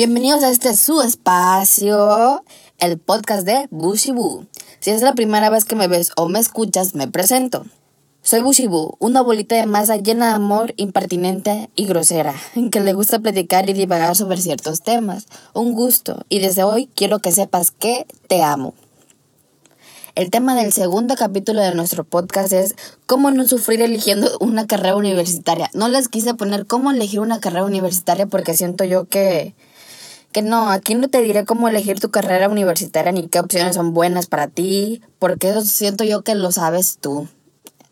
Bienvenidos 0.00 0.42
a 0.44 0.50
este 0.50 0.74
su 0.76 1.02
espacio, 1.02 2.42
el 2.78 2.96
podcast 2.96 3.46
de 3.46 3.68
Bushibu. 3.70 4.46
Si 4.78 4.88
es 4.88 5.02
la 5.02 5.12
primera 5.12 5.50
vez 5.50 5.66
que 5.66 5.76
me 5.76 5.88
ves 5.88 6.12
o 6.16 6.26
me 6.26 6.38
escuchas, 6.38 6.94
me 6.94 7.06
presento. 7.06 7.66
Soy 8.22 8.40
Bushibu, 8.40 8.96
una 8.98 9.20
bolita 9.20 9.56
de 9.56 9.66
masa 9.66 9.98
llena 9.98 10.28
de 10.28 10.32
amor, 10.36 10.72
impertinente 10.78 11.68
y 11.74 11.84
grosera, 11.84 12.34
en 12.54 12.70
que 12.70 12.80
le 12.80 12.94
gusta 12.94 13.18
platicar 13.18 13.68
y 13.68 13.74
divagar 13.74 14.16
sobre 14.16 14.38
ciertos 14.38 14.80
temas. 14.80 15.26
Un 15.52 15.74
gusto, 15.74 16.24
y 16.30 16.38
desde 16.38 16.62
hoy 16.62 16.88
quiero 16.94 17.18
que 17.18 17.32
sepas 17.32 17.70
que 17.70 18.06
te 18.26 18.42
amo. 18.42 18.72
El 20.14 20.30
tema 20.30 20.54
del 20.54 20.72
segundo 20.72 21.14
capítulo 21.14 21.60
de 21.60 21.74
nuestro 21.74 22.04
podcast 22.04 22.54
es 22.54 22.74
cómo 23.04 23.30
no 23.32 23.46
sufrir 23.46 23.82
eligiendo 23.82 24.34
una 24.40 24.66
carrera 24.66 24.96
universitaria. 24.96 25.68
No 25.74 25.88
les 25.88 26.08
quise 26.08 26.32
poner 26.32 26.66
cómo 26.66 26.90
elegir 26.90 27.20
una 27.20 27.38
carrera 27.38 27.66
universitaria 27.66 28.24
porque 28.24 28.54
siento 28.54 28.84
yo 28.84 29.04
que 29.04 29.54
que 30.32 30.42
no, 30.42 30.70
aquí 30.70 30.94
no 30.94 31.08
te 31.08 31.22
diré 31.22 31.44
cómo 31.44 31.68
elegir 31.68 32.00
tu 32.00 32.10
carrera 32.10 32.48
universitaria 32.48 33.12
ni 33.12 33.28
qué 33.28 33.40
opciones 33.40 33.74
son 33.74 33.92
buenas 33.92 34.26
para 34.26 34.48
ti, 34.48 35.02
porque 35.18 35.50
eso 35.50 35.62
siento 35.62 36.04
yo 36.04 36.22
que 36.22 36.34
lo 36.34 36.52
sabes 36.52 36.98
tú. 37.00 37.28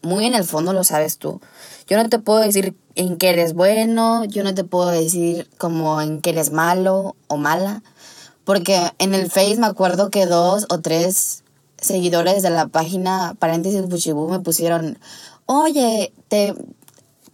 Muy 0.02 0.26
en 0.26 0.34
el 0.34 0.44
fondo 0.44 0.72
lo 0.72 0.84
sabes 0.84 1.18
tú. 1.18 1.40
Yo 1.88 1.96
no 1.96 2.08
te 2.08 2.18
puedo 2.20 2.38
decir 2.38 2.76
en 2.94 3.16
qué 3.16 3.30
eres 3.30 3.54
bueno, 3.54 4.24
yo 4.24 4.44
no 4.44 4.54
te 4.54 4.64
puedo 4.64 4.90
decir 4.90 5.48
como 5.58 6.00
en 6.00 6.20
qué 6.20 6.30
eres 6.30 6.52
malo 6.52 7.16
o 7.26 7.36
mala, 7.36 7.82
porque 8.44 8.78
en 8.98 9.14
el 9.14 9.30
Face 9.30 9.56
me 9.56 9.66
acuerdo 9.66 10.10
que 10.10 10.26
dos 10.26 10.66
o 10.68 10.80
tres 10.80 11.42
seguidores 11.80 12.42
de 12.42 12.50
la 12.50 12.68
página 12.68 13.34
paréntesis 13.38 13.88
Buchibu 13.88 14.28
me 14.28 14.40
pusieron, 14.40 14.98
oye, 15.46 16.12
te, 16.28 16.54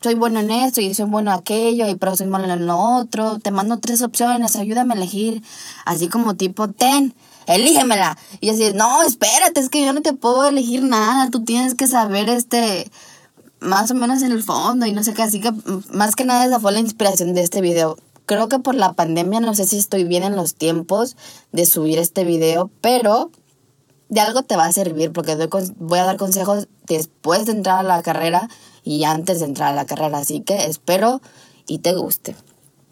soy 0.04 0.14
bueno 0.16 0.38
en 0.40 0.50
esto 0.50 0.82
y 0.82 0.92
soy 0.92 1.06
bueno 1.06 1.32
en 1.32 1.38
aquello, 1.38 1.88
y 1.88 1.94
pero 1.94 2.14
soy 2.14 2.26
malo 2.26 2.52
en 2.52 2.66
lo 2.66 2.78
otro, 2.78 3.38
te 3.38 3.50
mando 3.50 3.78
tres 3.78 4.02
opciones, 4.02 4.54
ayúdame 4.54 4.92
a 4.92 4.96
elegir, 4.98 5.42
así 5.86 6.08
como 6.08 6.34
tipo, 6.34 6.68
ten, 6.68 7.14
elígemela. 7.46 8.18
Y 8.42 8.50
así, 8.50 8.72
no, 8.74 9.02
espérate, 9.02 9.60
es 9.60 9.70
que 9.70 9.82
yo 9.82 9.94
no 9.94 10.02
te 10.02 10.12
puedo 10.12 10.46
elegir 10.46 10.82
nada, 10.82 11.30
tú 11.30 11.42
tienes 11.42 11.74
que 11.74 11.86
saber 11.86 12.28
este, 12.28 12.90
más 13.60 13.90
o 13.92 13.94
menos 13.94 14.20
en 14.20 14.32
el 14.32 14.42
fondo 14.42 14.84
y 14.84 14.92
no 14.92 15.02
sé 15.02 15.14
qué, 15.14 15.22
así 15.22 15.40
que 15.40 15.52
más 15.90 16.14
que 16.14 16.26
nada 16.26 16.44
esa 16.44 16.60
fue 16.60 16.72
la 16.72 16.80
inspiración 16.80 17.32
de 17.32 17.40
este 17.40 17.62
video. 17.62 17.96
Creo 18.26 18.50
que 18.50 18.58
por 18.58 18.74
la 18.74 18.92
pandemia 18.92 19.40
no 19.40 19.54
sé 19.54 19.66
si 19.66 19.78
estoy 19.78 20.04
bien 20.04 20.22
en 20.22 20.36
los 20.36 20.54
tiempos 20.54 21.16
de 21.52 21.64
subir 21.64 21.98
este 21.98 22.24
video, 22.24 22.70
pero 22.82 23.30
de 24.10 24.20
algo 24.20 24.42
te 24.42 24.56
va 24.56 24.66
a 24.66 24.72
servir 24.72 25.12
porque 25.12 25.34
voy 25.78 25.98
a 25.98 26.04
dar 26.04 26.18
consejos 26.18 26.68
después 26.86 27.46
de 27.46 27.52
entrar 27.52 27.78
a 27.78 27.82
la 27.82 28.02
carrera 28.02 28.50
y 28.84 29.04
antes 29.04 29.40
de 29.40 29.46
entrar 29.46 29.72
a 29.72 29.76
la 29.76 29.86
carrera. 29.86 30.18
Así 30.18 30.40
que 30.40 30.66
espero 30.66 31.20
y 31.66 31.78
te 31.78 31.94
guste. 31.94 32.36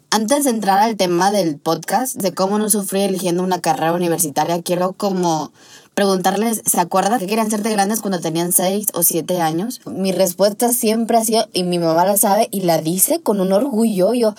Antes 0.09 0.43
de 0.43 0.51
entrar 0.51 0.79
al 0.79 0.95
tema 0.95 1.31
del 1.31 1.57
podcast, 1.57 2.15
de 2.15 2.33
cómo 2.33 2.59
no 2.59 2.69
sufrí 2.69 3.01
eligiendo 3.01 3.41
una 3.41 3.61
carrera 3.61 3.93
universitaria, 3.93 4.61
quiero 4.61 4.93
como 4.93 5.51
preguntarles, 5.95 6.61
¿se 6.65 6.79
acuerdan 6.79 7.19
que 7.19 7.25
querían 7.25 7.49
ser 7.49 7.63
de 7.63 7.71
grandes 7.71 8.01
cuando 8.01 8.19
tenían 8.19 8.51
6 8.51 8.89
o 8.93 9.01
7 9.01 9.41
años? 9.41 9.81
Mi 9.85 10.11
respuesta 10.11 10.71
siempre 10.71 11.17
ha 11.17 11.23
sido, 11.23 11.47
y 11.51 11.63
mi 11.63 11.79
mamá 11.79 12.05
la 12.05 12.17
sabe 12.17 12.47
y 12.51 12.61
la 12.61 12.79
dice 12.79 13.21
con 13.21 13.41
un 13.41 13.53
orgullo, 13.53 14.13
yo, 14.13 14.35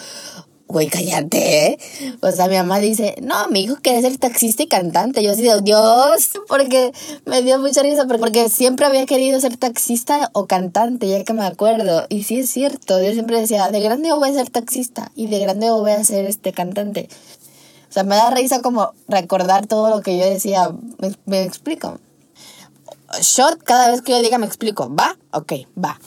güey, 0.66 0.88
cállate, 0.88 1.66
¿eh? 1.66 1.78
O 2.20 2.30
sea, 2.30 2.48
mi 2.48 2.56
mamá 2.56 2.78
dice, 2.78 3.16
no, 3.22 3.48
mi 3.48 3.64
hijo 3.64 3.76
quiere 3.82 4.00
ser 4.00 4.16
taxista 4.18 4.62
y 4.62 4.66
cantante. 4.66 5.22
Yo 5.22 5.32
así 5.32 5.42
de, 5.42 5.60
Dios, 5.62 6.30
porque 6.48 6.92
me 7.26 7.42
dio 7.42 7.58
mucha 7.58 7.82
risa, 7.82 8.06
porque 8.06 8.48
siempre 8.48 8.86
había 8.86 9.06
querido 9.06 9.38
ser 9.40 9.56
taxista 9.56 10.30
o 10.32 10.46
cantante, 10.46 11.08
ya 11.08 11.22
que 11.24 11.32
me 11.32 11.44
acuerdo. 11.44 12.06
Y 12.08 12.24
sí 12.24 12.40
es 12.40 12.50
cierto, 12.50 13.02
yo 13.02 13.12
siempre 13.12 13.40
decía, 13.40 13.70
de 13.70 13.80
grande 13.80 14.12
voy 14.12 14.30
a 14.30 14.32
ser 14.32 14.50
taxista 14.50 15.12
y 15.14 15.26
de 15.26 15.38
grande 15.38 15.70
voy 15.70 15.92
a 15.92 16.02
ser 16.02 16.24
este 16.24 16.52
cantante. 16.52 17.08
O 17.88 17.92
sea, 17.92 18.02
me 18.02 18.16
da 18.16 18.30
risa 18.30 18.60
como 18.60 18.92
recordar 19.06 19.66
todo 19.66 19.88
lo 19.90 20.02
que 20.02 20.18
yo 20.18 20.24
decía. 20.24 20.70
Me, 21.26 21.42
explico. 21.42 22.00
Shot, 23.20 23.62
cada 23.62 23.92
vez 23.92 24.02
que 24.02 24.10
yo 24.10 24.20
diga 24.20 24.38
me 24.38 24.46
explico. 24.46 24.92
¿Va? 24.92 25.16
Ok, 25.30 25.52
va 25.78 26.00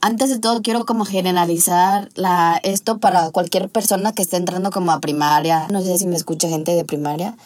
antes 0.00 0.30
de 0.30 0.38
todo 0.38 0.62
quiero 0.62 0.86
como 0.86 1.04
generalizar 1.04 2.08
la, 2.14 2.58
esto 2.62 2.98
para 2.98 3.30
cualquier 3.30 3.68
persona 3.68 4.12
que 4.12 4.22
esté 4.22 4.36
entrando 4.36 4.70
como 4.70 4.92
a 4.92 5.00
primaria. 5.00 5.66
No 5.70 5.82
sé 5.82 5.98
si 5.98 6.06
me 6.06 6.16
escucha 6.16 6.48
gente 6.48 6.72
de 6.72 6.84
primaria. 6.84 7.36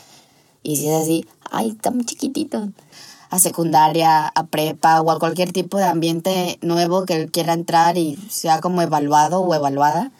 Y 0.62 0.76
si 0.76 0.88
es 0.88 1.02
así, 1.02 1.26
ay, 1.50 1.70
está 1.70 1.90
muy 1.90 2.04
chiquitito. 2.04 2.68
A 3.30 3.38
secundaria, 3.38 4.28
a 4.28 4.46
prepa 4.46 5.00
o 5.00 5.10
a 5.10 5.18
cualquier 5.18 5.52
tipo 5.52 5.78
de 5.78 5.84
ambiente 5.84 6.58
nuevo 6.62 7.04
que 7.04 7.28
quiera 7.28 7.52
entrar 7.52 7.98
y 7.98 8.16
sea 8.30 8.60
como 8.60 8.82
evaluado 8.82 9.40
o 9.40 9.54
evaluada. 9.54 10.12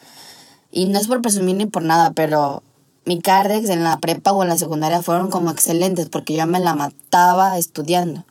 Y 0.71 0.87
no 0.87 0.99
es 0.99 1.07
por 1.07 1.21
presumir 1.21 1.55
ni 1.55 1.65
por 1.65 1.83
nada, 1.83 2.11
pero 2.11 2.61
mi 3.05 3.21
cardex 3.21 3.69
en 3.69 3.83
la 3.83 3.99
prepa 3.99 4.33
o 4.33 4.43
en 4.43 4.49
la 4.49 4.57
secundaria 4.57 5.01
fueron 5.01 5.29
como 5.29 5.51
excelentes 5.51 6.09
porque 6.09 6.35
yo 6.35 6.45
me 6.47 6.59
la 6.59 6.75
mataba 6.75 7.57
estudiando 7.57 8.25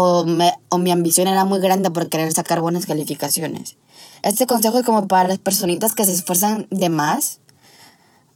o, 0.00 0.24
o 0.68 0.78
mi 0.78 0.90
ambición 0.92 1.26
era 1.26 1.44
muy 1.44 1.58
grande 1.58 1.90
por 1.90 2.08
querer 2.08 2.32
sacar 2.32 2.60
buenas 2.60 2.86
calificaciones. 2.86 3.76
Este 4.22 4.46
consejo 4.46 4.78
es 4.78 4.86
como 4.86 5.08
para 5.08 5.28
las 5.28 5.38
personitas 5.38 5.96
que 5.96 6.04
se 6.04 6.12
esfuerzan 6.12 6.68
de 6.70 6.88
más 6.88 7.40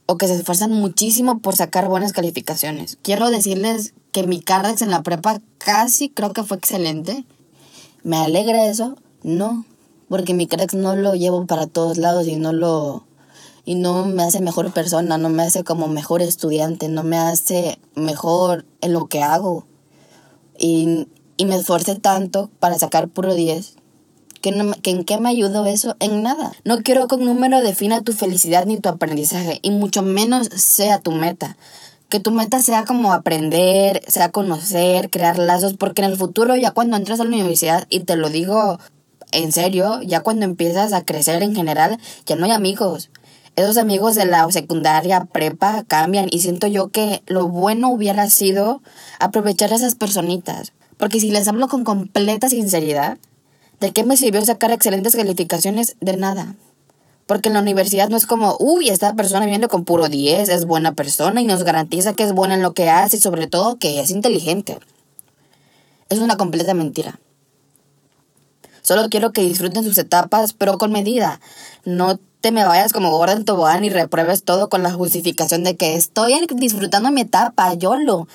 o 0.05 0.17
que 0.17 0.27
se 0.27 0.35
esfuerzan 0.35 0.71
muchísimo 0.71 1.39
por 1.39 1.55
sacar 1.55 1.87
buenas 1.87 2.11
calificaciones. 2.11 2.97
Quiero 3.01 3.29
decirles 3.29 3.93
que 4.11 4.27
mi 4.27 4.41
cardex 4.41 4.81
en 4.81 4.91
la 4.91 5.03
prepa 5.03 5.39
casi 5.57 6.09
creo 6.09 6.33
que 6.33 6.43
fue 6.43 6.57
excelente. 6.57 7.23
¿Me 8.03 8.17
alegra 8.17 8.65
eso? 8.65 8.97
No, 9.23 9.63
porque 10.09 10.33
mi 10.33 10.47
cardex 10.47 10.73
no 10.73 10.97
lo 10.97 11.15
llevo 11.15 11.45
para 11.45 11.67
todos 11.67 11.97
lados 11.97 12.27
y 12.27 12.35
no 12.35 12.51
lo 12.51 13.05
y 13.63 13.75
no 13.75 14.05
me 14.05 14.23
hace 14.23 14.41
mejor 14.41 14.73
persona, 14.73 15.17
no 15.17 15.29
me 15.29 15.43
hace 15.43 15.63
como 15.63 15.87
mejor 15.87 16.21
estudiante, 16.21 16.89
no 16.89 17.03
me 17.03 17.15
hace 17.15 17.79
mejor 17.95 18.65
en 18.81 18.91
lo 18.91 19.07
que 19.07 19.23
hago. 19.23 19.65
Y 20.59 21.07
y 21.43 21.45
me 21.45 21.55
esforcé 21.55 21.95
tanto 21.95 22.49
para 22.59 22.79
sacar 22.79 23.09
puro 23.09 23.35
10. 23.35 23.75
¿Que, 24.41 24.49
¿En 24.49 25.03
qué 25.03 25.17
me 25.19 25.29
ayudó 25.29 25.65
eso? 25.65 25.95
En 25.99 26.23
nada. 26.23 26.53
No 26.63 26.77
quiero 26.83 27.07
que 27.07 27.15
un 27.15 27.25
número 27.25 27.61
defina 27.61 28.01
tu 28.01 28.13
felicidad 28.13 28.65
ni 28.65 28.77
tu 28.77 28.87
aprendizaje, 28.87 29.59
y 29.61 29.71
mucho 29.71 30.01
menos 30.03 30.47
sea 30.55 30.99
tu 30.99 31.11
meta. 31.11 31.57
Que 32.07 32.21
tu 32.21 32.31
meta 32.31 32.61
sea 32.61 32.85
como 32.85 33.11
aprender, 33.11 34.01
sea 34.07 34.31
conocer, 34.31 35.09
crear 35.09 35.37
lazos, 35.37 35.73
porque 35.73 36.01
en 36.01 36.11
el 36.11 36.17
futuro, 36.17 36.55
ya 36.55 36.71
cuando 36.71 36.95
entras 36.95 37.19
a 37.19 37.23
la 37.23 37.29
universidad, 37.29 37.87
y 37.89 38.01
te 38.01 38.15
lo 38.15 38.29
digo 38.29 38.79
en 39.31 39.51
serio, 39.51 40.01
ya 40.01 40.21
cuando 40.21 40.45
empiezas 40.45 40.93
a 40.93 41.03
crecer 41.03 41.43
en 41.43 41.55
general, 41.55 41.99
ya 42.25 42.37
no 42.37 42.45
hay 42.45 42.51
amigos. 42.51 43.09
Esos 43.57 43.77
amigos 43.77 44.15
de 44.15 44.25
la 44.25 44.49
secundaria, 44.49 45.25
prepa, 45.25 45.83
cambian 45.87 46.27
y 46.31 46.39
siento 46.39 46.67
yo 46.67 46.87
que 46.87 47.21
lo 47.27 47.49
bueno 47.49 47.89
hubiera 47.89 48.29
sido 48.29 48.81
aprovechar 49.19 49.73
a 49.73 49.75
esas 49.75 49.95
personitas 49.95 50.71
porque 51.03 51.19
si 51.19 51.31
les 51.31 51.49
hablo 51.49 51.67
con 51.67 51.83
completa 51.83 52.47
sinceridad, 52.47 53.17
¿de 53.81 53.91
qué 53.91 54.05
me 54.05 54.15
sirvió 54.15 54.41
sacar 54.45 54.71
excelentes 54.71 55.17
calificaciones? 55.17 55.97
De 55.99 56.15
nada. 56.15 56.55
Porque 57.25 57.49
en 57.49 57.55
la 57.55 57.59
universidad 57.59 58.07
no 58.07 58.15
es 58.15 58.25
como, 58.25 58.55
uy, 58.57 58.87
esta 58.87 59.13
persona 59.13 59.45
viene 59.45 59.67
con 59.67 59.83
puro 59.83 60.07
10, 60.07 60.47
es 60.47 60.63
buena 60.63 60.93
persona 60.93 61.41
y 61.41 61.45
nos 61.45 61.63
garantiza 61.63 62.13
que 62.13 62.23
es 62.23 62.31
buena 62.31 62.53
en 62.53 62.61
lo 62.61 62.73
que 62.73 62.89
hace 62.89 63.17
y 63.17 63.19
sobre 63.19 63.47
todo 63.47 63.77
que 63.79 63.99
es 63.99 64.11
inteligente. 64.11 64.79
Es 66.07 66.19
una 66.19 66.37
completa 66.37 66.73
mentira. 66.73 67.19
Solo 68.81 69.09
quiero 69.09 69.33
que 69.33 69.41
disfruten 69.41 69.83
sus 69.83 69.97
etapas, 69.97 70.53
pero 70.53 70.77
con 70.77 70.93
medida. 70.93 71.41
No 71.83 72.17
te 72.39 72.53
me 72.53 72.63
vayas 72.63 72.93
como 72.93 73.11
gorda 73.11 73.33
en 73.33 73.43
tobogán 73.43 73.83
y 73.83 73.89
repruebes 73.89 74.45
todo 74.45 74.69
con 74.69 74.83
la 74.83 74.93
justificación 74.93 75.65
de 75.65 75.75
que 75.75 75.95
estoy 75.95 76.47
disfrutando 76.55 77.11
mi 77.11 77.19
etapa, 77.19 77.73
yo 77.73 77.97
lo. 77.97 78.29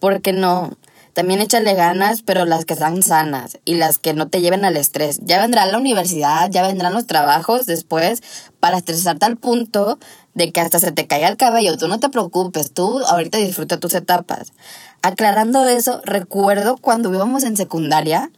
Porque 0.00 0.32
no, 0.32 0.72
también 1.18 1.40
échale 1.40 1.74
ganas, 1.74 2.22
pero 2.22 2.44
las 2.44 2.64
que 2.64 2.76
sean 2.76 3.02
sanas 3.02 3.58
y 3.64 3.74
las 3.74 3.98
que 3.98 4.14
no 4.14 4.28
te 4.28 4.40
lleven 4.40 4.64
al 4.64 4.76
estrés. 4.76 5.18
Ya 5.24 5.40
vendrá 5.40 5.66
la 5.66 5.76
universidad, 5.76 6.48
ya 6.48 6.64
vendrán 6.64 6.94
los 6.94 7.08
trabajos 7.08 7.66
después 7.66 8.22
para 8.60 8.76
estresarte 8.76 9.26
al 9.26 9.36
punto 9.36 9.98
de 10.34 10.52
que 10.52 10.60
hasta 10.60 10.78
se 10.78 10.92
te 10.92 11.08
caiga 11.08 11.26
el 11.26 11.36
cabello. 11.36 11.76
Tú 11.76 11.88
no 11.88 11.98
te 11.98 12.08
preocupes, 12.08 12.70
tú 12.72 13.00
ahorita 13.00 13.38
disfruta 13.38 13.80
tus 13.80 13.94
etapas. 13.94 14.52
Aclarando 15.02 15.66
eso, 15.66 16.00
recuerdo 16.04 16.76
cuando 16.76 17.12
íbamos 17.12 17.42
en 17.42 17.56
secundaria 17.56 18.30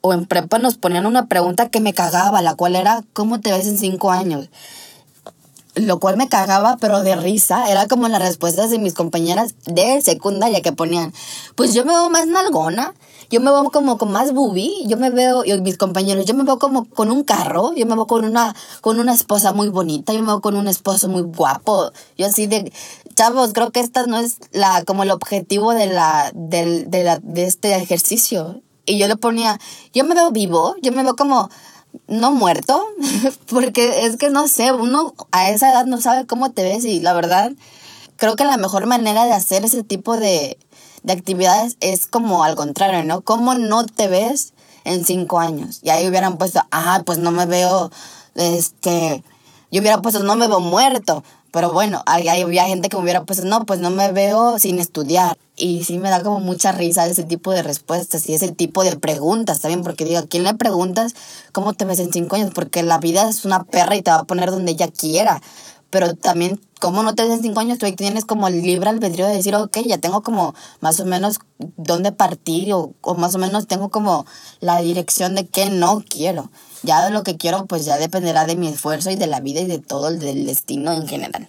o 0.00 0.12
en 0.12 0.26
prepa 0.26 0.60
nos 0.60 0.76
ponían 0.76 1.06
una 1.06 1.26
pregunta 1.26 1.68
que 1.68 1.80
me 1.80 1.94
cagaba, 1.94 2.42
la 2.42 2.54
cual 2.54 2.76
era 2.76 3.02
¿cómo 3.12 3.40
te 3.40 3.50
ves 3.50 3.66
en 3.66 3.76
cinco 3.76 4.12
años? 4.12 4.50
Lo 5.74 5.98
cual 5.98 6.16
me 6.16 6.28
cagaba, 6.28 6.76
pero 6.80 7.02
de 7.02 7.16
risa. 7.16 7.70
Era 7.70 7.86
como 7.86 8.08
las 8.08 8.22
respuestas 8.22 8.70
de 8.70 8.78
mis 8.78 8.94
compañeras 8.94 9.54
de 9.66 10.00
secundaria 10.02 10.62
que 10.62 10.72
ponían, 10.72 11.12
pues 11.54 11.74
yo 11.74 11.84
me 11.84 11.92
veo 11.92 12.10
más 12.10 12.26
nalgona, 12.26 12.94
yo 13.30 13.40
me 13.40 13.50
veo 13.50 13.70
como 13.70 13.98
con 13.98 14.12
más 14.12 14.32
boobie, 14.32 14.86
yo 14.86 14.96
me 14.96 15.10
veo, 15.10 15.44
y 15.44 15.60
mis 15.60 15.76
compañeros, 15.78 16.24
yo 16.26 16.34
me 16.34 16.44
veo 16.44 16.58
como 16.58 16.84
con 16.84 17.10
un 17.10 17.24
carro, 17.24 17.74
yo 17.74 17.86
me 17.86 17.94
veo 17.94 18.06
con 18.06 18.24
una, 18.24 18.54
con 18.80 19.00
una 19.00 19.12
esposa 19.12 19.52
muy 19.52 19.68
bonita, 19.68 20.12
yo 20.12 20.20
me 20.20 20.26
veo 20.26 20.40
con 20.40 20.56
un 20.56 20.68
esposo 20.68 21.08
muy 21.08 21.22
guapo. 21.22 21.90
Yo 22.16 22.26
así 22.26 22.46
de, 22.46 22.72
chavos, 23.14 23.52
creo 23.52 23.70
que 23.70 23.80
esta 23.80 24.06
no 24.06 24.18
es 24.18 24.38
la, 24.52 24.84
como 24.84 25.02
el 25.02 25.10
objetivo 25.10 25.72
de 25.72 25.86
la, 25.86 26.30
de, 26.34 26.84
de 26.84 27.20
de 27.22 27.44
este 27.44 27.74
ejercicio. 27.76 28.60
Y 28.86 28.98
yo 28.98 29.08
le 29.08 29.16
ponía, 29.16 29.58
yo 29.94 30.04
me 30.04 30.14
veo 30.14 30.30
vivo, 30.30 30.74
yo 30.82 30.92
me 30.92 31.02
veo 31.02 31.16
como 31.16 31.48
no 32.08 32.32
muerto, 32.32 32.84
porque 33.48 34.06
es 34.06 34.16
que 34.16 34.30
no 34.30 34.48
sé, 34.48 34.72
uno 34.72 35.14
a 35.32 35.50
esa 35.50 35.70
edad 35.70 35.86
no 35.86 36.00
sabe 36.00 36.26
cómo 36.26 36.52
te 36.52 36.62
ves 36.62 36.84
y 36.84 37.00
la 37.00 37.12
verdad 37.12 37.52
creo 38.16 38.36
que 38.36 38.44
la 38.44 38.56
mejor 38.56 38.86
manera 38.86 39.24
de 39.24 39.32
hacer 39.32 39.64
ese 39.64 39.82
tipo 39.82 40.16
de, 40.16 40.58
de 41.02 41.12
actividades 41.12 41.76
es 41.80 42.06
como 42.06 42.44
al 42.44 42.56
contrario, 42.56 43.04
¿no? 43.04 43.20
¿Cómo 43.20 43.54
no 43.54 43.84
te 43.84 44.08
ves 44.08 44.54
en 44.84 45.04
cinco 45.04 45.38
años? 45.38 45.80
Y 45.82 45.90
ahí 45.90 46.08
hubieran 46.08 46.38
puesto, 46.38 46.62
ah, 46.70 47.02
pues 47.04 47.18
no 47.18 47.30
me 47.30 47.46
veo, 47.46 47.90
este, 48.34 49.22
yo 49.70 49.80
hubiera 49.80 50.00
puesto, 50.02 50.22
no 50.22 50.36
me 50.36 50.48
veo 50.48 50.60
muerto. 50.60 51.22
Pero 51.54 51.72
bueno, 51.72 52.02
había 52.04 52.64
gente 52.64 52.88
que 52.88 52.96
me 52.96 53.04
hubiera 53.04 53.22
puesto, 53.22 53.46
no, 53.46 53.64
pues 53.64 53.78
no 53.78 53.90
me 53.90 54.10
veo 54.10 54.58
sin 54.58 54.80
estudiar. 54.80 55.38
Y 55.54 55.84
sí 55.84 56.00
me 56.00 56.10
da 56.10 56.20
como 56.20 56.40
mucha 56.40 56.72
risa 56.72 57.06
ese 57.06 57.22
tipo 57.22 57.52
de 57.52 57.62
respuestas 57.62 58.28
y 58.28 58.34
ese 58.34 58.50
tipo 58.50 58.82
de 58.82 58.96
preguntas 58.96 59.60
también, 59.60 59.84
porque 59.84 60.04
digo, 60.04 60.18
¿a 60.18 60.26
quién 60.26 60.42
le 60.42 60.54
preguntas 60.54 61.14
cómo 61.52 61.72
te 61.72 61.84
ves 61.84 62.00
en 62.00 62.12
cinco 62.12 62.34
años? 62.34 62.50
Porque 62.52 62.82
la 62.82 62.98
vida 62.98 63.28
es 63.28 63.44
una 63.44 63.62
perra 63.62 63.94
y 63.94 64.02
te 64.02 64.10
va 64.10 64.16
a 64.16 64.24
poner 64.24 64.50
donde 64.50 64.72
ella 64.72 64.88
quiera. 64.88 65.40
Pero 65.90 66.16
también, 66.16 66.60
¿cómo 66.80 67.04
no 67.04 67.14
te 67.14 67.22
ves 67.22 67.34
en 67.34 67.42
cinco 67.42 67.60
años? 67.60 67.78
Tú 67.78 67.86
tienes 67.92 68.24
como 68.24 68.48
el 68.48 68.60
libre 68.60 68.90
albedrío 68.90 69.28
de 69.28 69.36
decir, 69.36 69.54
ok, 69.54 69.78
ya 69.86 69.98
tengo 69.98 70.24
como 70.24 70.56
más 70.80 70.98
o 70.98 71.04
menos 71.04 71.38
dónde 71.76 72.10
partir 72.10 72.72
o, 72.72 72.94
o 73.00 73.14
más 73.14 73.36
o 73.36 73.38
menos 73.38 73.68
tengo 73.68 73.90
como 73.90 74.26
la 74.58 74.80
dirección 74.80 75.36
de 75.36 75.46
qué 75.46 75.70
no 75.70 76.02
quiero. 76.08 76.50
Ya 76.84 77.08
lo 77.10 77.22
que 77.22 77.36
quiero, 77.36 77.66
pues 77.66 77.84
ya 77.84 77.96
dependerá 77.96 78.44
de 78.44 78.56
mi 78.56 78.68
esfuerzo 78.68 79.10
y 79.10 79.16
de 79.16 79.26
la 79.26 79.40
vida 79.40 79.60
y 79.60 79.66
de 79.66 79.78
todo 79.78 80.08
el 80.08 80.20
destino 80.46 80.92
en 80.92 81.08
general. 81.08 81.48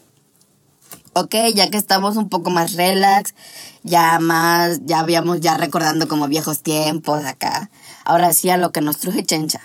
Ok, 1.13 1.35
ya 1.53 1.69
que 1.69 1.77
estamos 1.77 2.17
un 2.17 2.29
poco 2.29 2.49
más 2.49 2.73
relax, 2.73 3.35
ya 3.83 4.19
más, 4.19 4.79
ya 4.85 4.99
habíamos 4.99 5.41
ya 5.41 5.57
recordando 5.57 6.07
como 6.07 6.27
viejos 6.27 6.61
tiempos 6.61 7.23
acá. 7.25 7.69
Ahora 8.03 8.33
sí 8.33 8.49
a 8.49 8.57
lo 8.57 8.71
que 8.71 8.81
nos 8.81 8.97
truje 8.97 9.23
Chencha. 9.23 9.61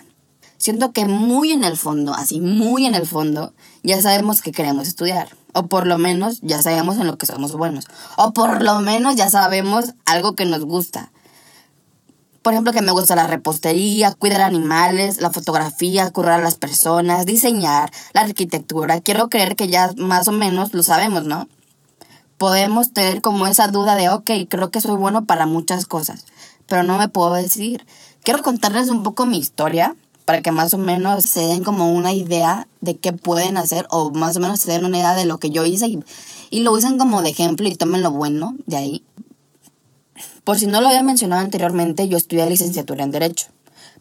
Siento 0.58 0.92
que 0.92 1.06
muy 1.06 1.52
en 1.52 1.64
el 1.64 1.76
fondo, 1.76 2.14
así 2.14 2.40
muy 2.40 2.84
en 2.84 2.94
el 2.94 3.06
fondo, 3.06 3.54
ya 3.82 4.02
sabemos 4.02 4.42
que 4.42 4.52
queremos 4.52 4.88
estudiar. 4.88 5.28
O 5.52 5.66
por 5.66 5.86
lo 5.86 5.98
menos 5.98 6.40
ya 6.42 6.62
sabemos 6.62 6.98
en 6.98 7.06
lo 7.06 7.16
que 7.16 7.26
somos 7.26 7.52
buenos. 7.52 7.86
O 8.16 8.32
por 8.32 8.62
lo 8.62 8.80
menos 8.80 9.16
ya 9.16 9.30
sabemos 9.30 9.94
algo 10.04 10.34
que 10.34 10.44
nos 10.44 10.64
gusta 10.64 11.10
por 12.42 12.54
ejemplo, 12.54 12.72
que 12.72 12.82
me 12.82 12.92
gusta 12.92 13.14
la 13.14 13.26
repostería, 13.26 14.14
cuidar 14.14 14.40
animales, 14.40 15.20
la 15.20 15.30
fotografía, 15.30 16.10
curar 16.10 16.40
a 16.40 16.42
las 16.42 16.54
personas, 16.54 17.26
diseñar, 17.26 17.90
la 18.14 18.22
arquitectura. 18.22 19.00
Quiero 19.00 19.28
creer 19.28 19.56
que 19.56 19.68
ya 19.68 19.90
más 19.96 20.26
o 20.28 20.32
menos 20.32 20.72
lo 20.72 20.82
sabemos, 20.82 21.24
¿no? 21.24 21.48
Podemos 22.38 22.92
tener 22.92 23.20
como 23.20 23.46
esa 23.46 23.68
duda 23.68 23.94
de, 23.96 24.08
ok, 24.08 24.30
creo 24.48 24.70
que 24.70 24.80
soy 24.80 24.96
bueno 24.96 25.26
para 25.26 25.44
muchas 25.44 25.84
cosas, 25.84 26.24
pero 26.66 26.82
no 26.82 26.96
me 26.96 27.08
puedo 27.08 27.34
decidir. 27.34 27.84
Quiero 28.22 28.42
contarles 28.42 28.88
un 28.88 29.02
poco 29.02 29.26
mi 29.26 29.38
historia 29.38 29.94
para 30.24 30.40
que 30.40 30.52
más 30.52 30.72
o 30.72 30.78
menos 30.78 31.24
se 31.24 31.40
den 31.40 31.62
como 31.62 31.92
una 31.92 32.12
idea 32.14 32.68
de 32.80 32.96
qué 32.96 33.12
pueden 33.12 33.58
hacer 33.58 33.86
o 33.90 34.10
más 34.12 34.36
o 34.36 34.40
menos 34.40 34.60
se 34.60 34.72
den 34.72 34.86
una 34.86 34.98
idea 34.98 35.14
de 35.14 35.26
lo 35.26 35.38
que 35.38 35.50
yo 35.50 35.66
hice 35.66 35.88
y, 35.88 36.04
y 36.50 36.60
lo 36.60 36.72
usen 36.72 36.96
como 36.96 37.20
de 37.20 37.30
ejemplo 37.30 37.68
y 37.68 37.74
tomen 37.74 38.02
lo 38.02 38.12
bueno 38.12 38.54
de 38.66 38.76
ahí 38.76 39.04
por 40.44 40.58
si 40.58 40.66
no 40.66 40.80
lo 40.80 40.88
había 40.88 41.02
mencionado 41.02 41.42
anteriormente, 41.42 42.08
yo 42.08 42.16
estudié 42.16 42.48
licenciatura 42.48 43.04
en 43.04 43.10
Derecho. 43.10 43.48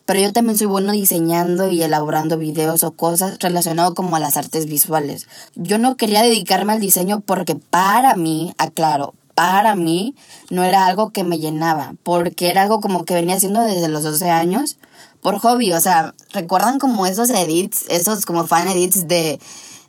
Pero 0.05 0.21
yo 0.21 0.33
también 0.33 0.57
soy 0.57 0.65
bueno 0.65 0.91
diseñando 0.91 1.69
y 1.69 1.83
elaborando 1.83 2.37
videos 2.37 2.83
o 2.83 2.91
cosas 2.91 3.37
relacionadas 3.39 3.93
como 3.93 4.15
a 4.15 4.19
las 4.19 4.37
artes 4.37 4.65
visuales. 4.65 5.27
Yo 5.55 5.77
no 5.77 5.97
quería 5.97 6.23
dedicarme 6.23 6.73
al 6.73 6.79
diseño 6.79 7.19
porque 7.19 7.53
para 7.55 8.15
mí, 8.15 8.53
aclaro, 8.57 9.13
para 9.35 9.75
mí 9.75 10.15
no 10.49 10.63
era 10.63 10.85
algo 10.87 11.11
que 11.11 11.23
me 11.23 11.37
llenaba, 11.37 11.93
porque 12.03 12.49
era 12.49 12.63
algo 12.63 12.81
como 12.81 13.05
que 13.05 13.13
venía 13.13 13.35
haciendo 13.35 13.61
desde 13.61 13.87
los 13.87 14.03
12 14.03 14.29
años 14.31 14.77
por 15.21 15.37
hobby. 15.39 15.71
O 15.73 15.79
sea, 15.79 16.13
¿recuerdan 16.33 16.79
como 16.79 17.05
esos 17.05 17.29
edits, 17.29 17.85
esos 17.89 18.25
como 18.25 18.47
fan 18.47 18.67
edits 18.67 19.07
de 19.07 19.39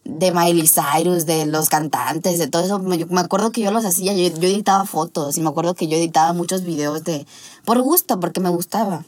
de 0.04 0.32
Miley 0.32 0.66
Cyrus, 0.66 1.26
de 1.26 1.46
los 1.46 1.68
cantantes, 1.68 2.38
de 2.38 2.48
todo 2.48 2.62
eso. 2.64 2.78
Me, 2.78 3.04
me 3.06 3.20
acuerdo 3.20 3.52
que 3.52 3.60
yo 3.60 3.70
los 3.70 3.84
hacía, 3.84 4.12
yo, 4.12 4.28
yo, 4.28 4.48
editaba 4.48 4.84
fotos 4.84 5.36
y 5.36 5.40
me 5.40 5.48
acuerdo 5.48 5.74
que 5.74 5.88
yo 5.88 5.96
editaba 5.96 6.32
muchos 6.32 6.64
videos 6.64 7.04
de 7.04 7.26
por 7.64 7.80
gusto, 7.82 8.20
porque 8.20 8.40
me 8.40 8.50
gustaba. 8.50 9.04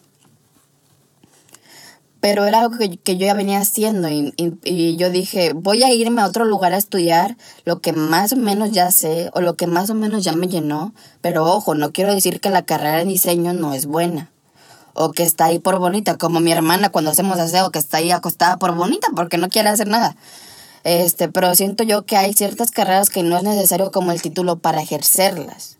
Pero 2.20 2.44
era 2.44 2.60
algo 2.60 2.78
que, 2.78 2.98
que 2.98 3.16
yo 3.16 3.26
ya 3.26 3.34
venía 3.34 3.58
haciendo 3.58 4.08
y, 4.08 4.32
y, 4.36 4.52
y, 4.62 4.96
yo 4.96 5.10
dije, 5.10 5.54
voy 5.54 5.82
a 5.82 5.92
irme 5.92 6.22
a 6.22 6.26
otro 6.26 6.44
lugar 6.44 6.72
a 6.72 6.76
estudiar 6.76 7.36
lo 7.64 7.80
que 7.80 7.92
más 7.92 8.32
o 8.32 8.36
menos 8.36 8.70
ya 8.70 8.92
sé 8.92 9.30
o 9.34 9.40
lo 9.40 9.54
que 9.54 9.66
más 9.66 9.90
o 9.90 9.94
menos 9.94 10.22
ya 10.22 10.32
me 10.32 10.46
llenó. 10.46 10.94
Pero 11.20 11.44
ojo, 11.46 11.74
no 11.74 11.92
quiero 11.92 12.14
decir 12.14 12.40
que 12.40 12.50
la 12.50 12.62
carrera 12.62 12.98
de 12.98 13.06
diseño 13.06 13.54
no 13.54 13.74
es 13.74 13.86
buena 13.86 14.30
o 14.94 15.12
que 15.12 15.22
está 15.22 15.46
ahí 15.46 15.58
por 15.58 15.78
bonita, 15.78 16.18
como 16.18 16.40
mi 16.40 16.52
hermana 16.52 16.90
cuando 16.90 17.10
hacemos 17.10 17.38
aseo, 17.38 17.70
que 17.70 17.78
está 17.78 17.98
ahí 17.98 18.10
acostada 18.10 18.56
por 18.58 18.74
bonita 18.74 19.08
porque 19.16 19.38
no 19.38 19.48
quiere 19.48 19.70
hacer 19.70 19.88
nada. 19.88 20.16
Este, 20.84 21.28
pero 21.28 21.54
siento 21.54 21.84
yo 21.84 22.04
que 22.04 22.16
hay 22.16 22.32
ciertas 22.34 22.70
carreras 22.70 23.10
que 23.10 23.22
no 23.22 23.36
es 23.36 23.42
necesario 23.44 23.90
como 23.90 24.12
el 24.12 24.22
título 24.22 24.58
para 24.58 24.82
ejercerlas. 24.82 25.78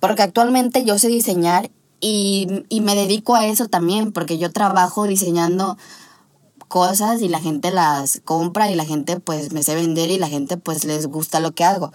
Porque 0.00 0.22
actualmente 0.22 0.84
yo 0.84 0.98
sé 0.98 1.08
diseñar 1.08 1.70
y, 2.00 2.64
y 2.68 2.80
me 2.80 2.94
dedico 2.94 3.36
a 3.36 3.46
eso 3.46 3.68
también, 3.68 4.12
porque 4.12 4.36
yo 4.38 4.52
trabajo 4.52 5.06
diseñando 5.06 5.76
cosas 6.68 7.22
y 7.22 7.28
la 7.28 7.38
gente 7.40 7.70
las 7.70 8.20
compra 8.24 8.68
y 8.70 8.74
la 8.74 8.84
gente 8.84 9.20
pues 9.20 9.52
me 9.52 9.62
sé 9.62 9.76
vender 9.76 10.10
y 10.10 10.18
la 10.18 10.28
gente 10.28 10.56
pues 10.56 10.84
les 10.84 11.06
gusta 11.06 11.38
lo 11.38 11.52
que 11.52 11.64
hago. 11.64 11.92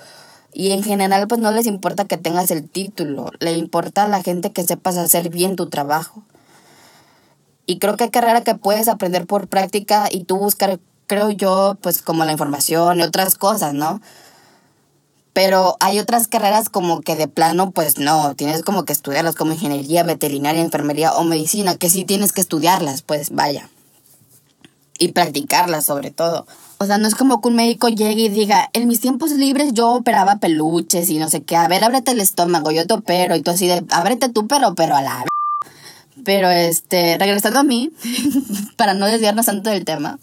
Y 0.54 0.72
en 0.72 0.84
general 0.84 1.28
pues 1.28 1.42
no 1.42 1.52
les 1.52 1.68
importa 1.68 2.06
que 2.06 2.18
tengas 2.18 2.50
el 2.50 2.70
título, 2.70 3.32
le 3.40 3.58
importa 3.58 4.06
a 4.06 4.08
la 4.08 4.24
gente 4.24 4.52
que 4.52 4.64
sepas 4.64 4.98
hacer 4.98 5.30
bien 5.30 5.56
tu 5.56 5.68
trabajo. 5.70 6.24
Y 7.66 7.78
creo 7.78 7.98
que 7.98 8.06
hay 8.06 8.10
carrera 8.10 8.42
que 8.44 8.56
puedes 8.56 8.88
aprender 8.88 9.28
por 9.28 9.48
práctica 9.48 10.08
y 10.10 10.24
tú 10.24 10.38
buscar 10.38 10.80
creo 11.10 11.32
yo, 11.32 11.76
pues 11.82 12.02
como 12.02 12.24
la 12.24 12.32
información 12.32 13.00
y 13.00 13.04
otras 13.04 13.36
cosas, 13.36 13.74
¿no? 13.74 14.00
Pero 15.34 15.76
hay 15.80 16.00
otras 16.00 16.28
carreras 16.28 16.70
como 16.70 17.02
que 17.02 17.16
de 17.16 17.28
plano, 17.28 17.72
pues 17.72 17.98
no, 17.98 18.36
tienes 18.36 18.62
como 18.64 18.86
que 18.86 18.94
estudiarlas 18.94 19.36
como 19.36 19.54
ingeniería, 19.54 20.04
veterinaria, 20.04 20.62
enfermería 20.62 21.14
o 21.14 21.24
medicina, 21.24 21.76
que 21.76 21.90
sí 21.90 22.06
tienes 22.06 22.32
que 22.32 22.42
estudiarlas, 22.42 23.02
pues 23.02 23.32
vaya. 23.32 23.70
Y 25.00 25.10
practicarlas 25.14 25.86
sobre 25.86 26.12
todo. 26.12 26.46
O 26.78 26.86
sea, 26.86 26.98
no 26.98 27.08
es 27.08 27.16
como 27.16 27.42
que 27.42 27.48
un 27.48 27.56
médico 27.56 27.90
llegue 27.90 28.24
y 28.24 28.30
diga, 28.30 28.70
en 28.74 28.88
mis 28.88 29.02
tiempos 29.02 29.32
libres 29.32 29.74
yo 29.74 29.90
operaba 29.92 30.38
peluches 30.38 31.10
y 31.10 31.18
no 31.18 31.28
sé 31.28 31.42
qué, 31.42 31.56
a 31.56 31.68
ver, 31.68 31.84
ábrete 31.84 32.12
el 32.12 32.22
estómago, 32.22 32.72
yo 32.72 32.86
te 32.86 32.94
opero 32.94 33.36
y 33.36 33.42
tú 33.42 33.52
así 33.52 33.68
de, 33.68 33.84
ábrete 33.92 34.30
tú, 34.30 34.48
pero, 34.48 34.76
pero 34.76 34.96
a 34.96 35.02
la... 35.02 35.26
Pero 36.24 36.50
este, 36.50 37.18
regresando 37.18 37.60
a 37.60 37.64
mí, 37.64 37.92
para 38.78 38.94
no 38.94 39.08
desviarnos 39.08 39.46
tanto 39.46 39.70
del 39.70 39.86
tema, 39.86 40.20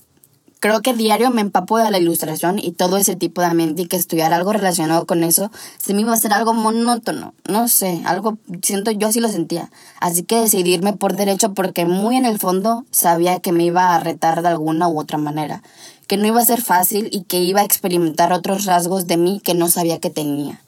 creo 0.60 0.80
que 0.80 0.94
diario 0.94 1.30
me 1.30 1.40
empapo 1.40 1.78
de 1.78 1.90
la 1.90 1.98
ilustración 1.98 2.58
y 2.58 2.72
todo 2.72 2.96
ese 2.96 3.16
tipo 3.16 3.40
de 3.40 3.48
ambiente 3.48 3.82
y 3.82 3.86
que 3.86 3.96
estudiar 3.96 4.32
algo 4.32 4.52
relacionado 4.52 5.06
con 5.06 5.22
eso 5.22 5.50
se 5.78 5.94
me 5.94 6.02
iba 6.02 6.12
a 6.12 6.14
hacer 6.14 6.32
algo 6.32 6.54
monótono. 6.54 7.34
No 7.48 7.68
sé, 7.68 8.02
algo, 8.04 8.38
siento 8.62 8.90
yo 8.90 9.08
así 9.08 9.20
lo 9.20 9.28
sentía. 9.28 9.70
Así 10.00 10.22
que 10.22 10.40
decidirme 10.40 10.92
por 10.92 11.16
derecho 11.16 11.54
porque 11.54 11.84
muy 11.84 12.16
en 12.16 12.24
el 12.24 12.38
fondo 12.38 12.84
sabía 12.90 13.40
que 13.40 13.52
me 13.52 13.64
iba 13.64 13.94
a 13.94 14.00
retar 14.00 14.42
de 14.42 14.48
alguna 14.48 14.88
u 14.88 14.98
otra 14.98 15.18
manera, 15.18 15.62
que 16.06 16.16
no 16.16 16.26
iba 16.26 16.40
a 16.40 16.46
ser 16.46 16.62
fácil 16.62 17.08
y 17.12 17.22
que 17.22 17.40
iba 17.40 17.60
a 17.60 17.64
experimentar 17.64 18.32
otros 18.32 18.64
rasgos 18.64 19.06
de 19.06 19.16
mí 19.16 19.40
que 19.44 19.54
no 19.54 19.68
sabía 19.68 20.00
que 20.00 20.10
tenía. 20.10 20.60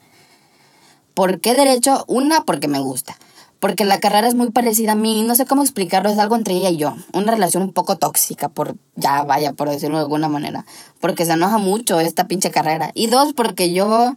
¿Por 1.13 1.41
qué 1.41 1.53
derecho? 1.53 2.05
Una, 2.07 2.45
porque 2.45 2.67
me 2.67 2.79
gusta 2.79 3.17
porque 3.59 3.83
la 3.83 3.99
carrera 3.99 4.27
es 4.27 4.35
muy 4.35 4.51
parecida 4.51 4.93
a 4.93 4.95
mí, 4.95 5.23
no 5.23 5.35
sé 5.35 5.45
cómo 5.45 5.61
explicarlo, 5.61 6.09
es 6.09 6.17
algo 6.17 6.35
entre 6.35 6.55
ella 6.55 6.69
y 6.69 6.77
yo, 6.77 6.95
una 7.13 7.31
relación 7.31 7.63
un 7.63 7.73
poco 7.73 7.97
tóxica, 7.97 8.47
por, 8.49 8.75
ya 8.95 9.23
vaya, 9.23 9.53
por 9.53 9.69
decirlo 9.69 9.97
de 9.97 10.03
alguna 10.03 10.29
manera, 10.29 10.65
porque 11.01 11.25
se 11.25 11.33
enoja 11.33 11.57
mucho 11.57 11.99
esta 11.99 12.27
pinche 12.27 12.51
carrera. 12.51 12.91
Y 12.93 13.07
dos, 13.07 13.33
porque 13.33 13.73
yo, 13.73 14.15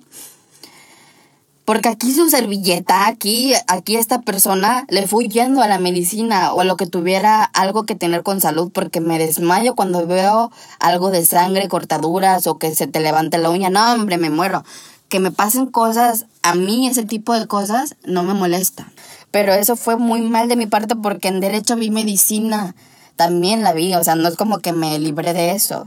porque 1.64 1.88
aquí 1.88 2.12
su 2.12 2.30
servilleta, 2.30 3.08
aquí, 3.08 3.54
aquí 3.66 3.96
esta 3.96 4.20
persona 4.20 4.84
le 4.88 5.08
fui 5.08 5.28
yendo 5.28 5.61
a 5.61 5.66
la 5.66 5.78
medicina 5.78 6.52
o 6.52 6.61
a 6.61 6.64
lo 6.64 6.76
que 6.76 6.87
tuviera 6.87 7.42
algo 7.42 7.84
que 7.84 7.96
tener 7.96 8.22
con 8.22 8.40
salud, 8.40 8.70
porque 8.72 9.00
me 9.00 9.18
desmayo 9.18 9.75
cuando 9.75 10.06
veo 10.06 10.52
algo 10.78 11.11
de 11.11 11.25
sangre, 11.25 11.68
cortaduras 11.68 12.46
o 12.46 12.58
que 12.58 12.75
se 12.76 12.87
te 12.87 13.00
levante 13.00 13.38
la 13.38 13.50
uña, 13.50 13.70
no, 13.70 13.92
hombre, 13.92 14.18
me 14.18 14.30
muero. 14.30 14.64
Que 15.12 15.21
me 15.21 15.31
pasen 15.31 15.66
cosas, 15.66 16.25
a 16.40 16.54
mí 16.54 16.88
ese 16.88 17.04
tipo 17.04 17.38
de 17.38 17.47
cosas 17.47 17.97
no 18.02 18.23
me 18.23 18.33
molesta. 18.33 18.90
Pero 19.31 19.52
eso 19.52 19.76
fue 19.76 19.99
muy 19.99 20.23
mal 20.23 20.49
de 20.49 20.57
mi 20.57 20.64
parte 20.64 20.97
porque 20.97 21.28
en 21.28 21.40
derecho 21.40 21.76
vi 21.76 21.90
medicina, 21.90 22.75
también 23.16 23.62
la 23.62 23.75
vi, 23.75 23.95
o 23.95 24.02
sea, 24.02 24.14
no 24.14 24.26
es 24.26 24.37
como 24.37 24.61
que 24.61 24.73
me 24.73 24.99
libré 24.99 25.35
de 25.35 25.50
eso. 25.50 25.87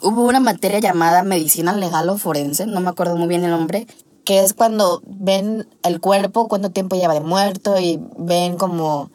Hubo 0.00 0.22
una 0.22 0.40
materia 0.40 0.78
llamada 0.78 1.24
medicina 1.24 1.74
legal 1.74 2.08
o 2.08 2.16
forense, 2.16 2.64
no 2.64 2.80
me 2.80 2.88
acuerdo 2.88 3.16
muy 3.16 3.28
bien 3.28 3.44
el 3.44 3.50
nombre, 3.50 3.86
que 4.24 4.40
es 4.40 4.54
cuando 4.54 5.02
ven 5.04 5.68
el 5.82 6.00
cuerpo, 6.00 6.48
cuánto 6.48 6.70
tiempo 6.70 6.96
lleva 6.96 7.12
de 7.12 7.20
muerto 7.20 7.78
y 7.78 8.00
ven 8.16 8.56
como 8.56 9.10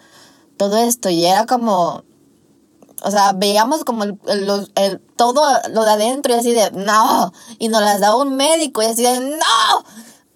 todo 0.57 0.77
esto 0.77 1.09
y 1.09 1.25
era 1.25 1.47
como 1.47 2.03
o 3.03 3.11
sea, 3.11 3.33
veíamos 3.33 3.83
como 3.83 4.03
el, 4.03 4.17
el, 4.75 4.99
todo 5.15 5.41
lo 5.71 5.83
de 5.83 5.91
adentro 5.91 6.33
y 6.33 6.37
así 6.37 6.51
de, 6.53 6.71
no, 6.71 7.33
y 7.57 7.69
nos 7.69 7.81
las 7.81 7.99
daba 7.99 8.17
un 8.17 8.35
médico 8.35 8.81
y 8.81 8.85
así 8.85 9.03
de, 9.03 9.19
no, 9.19 9.83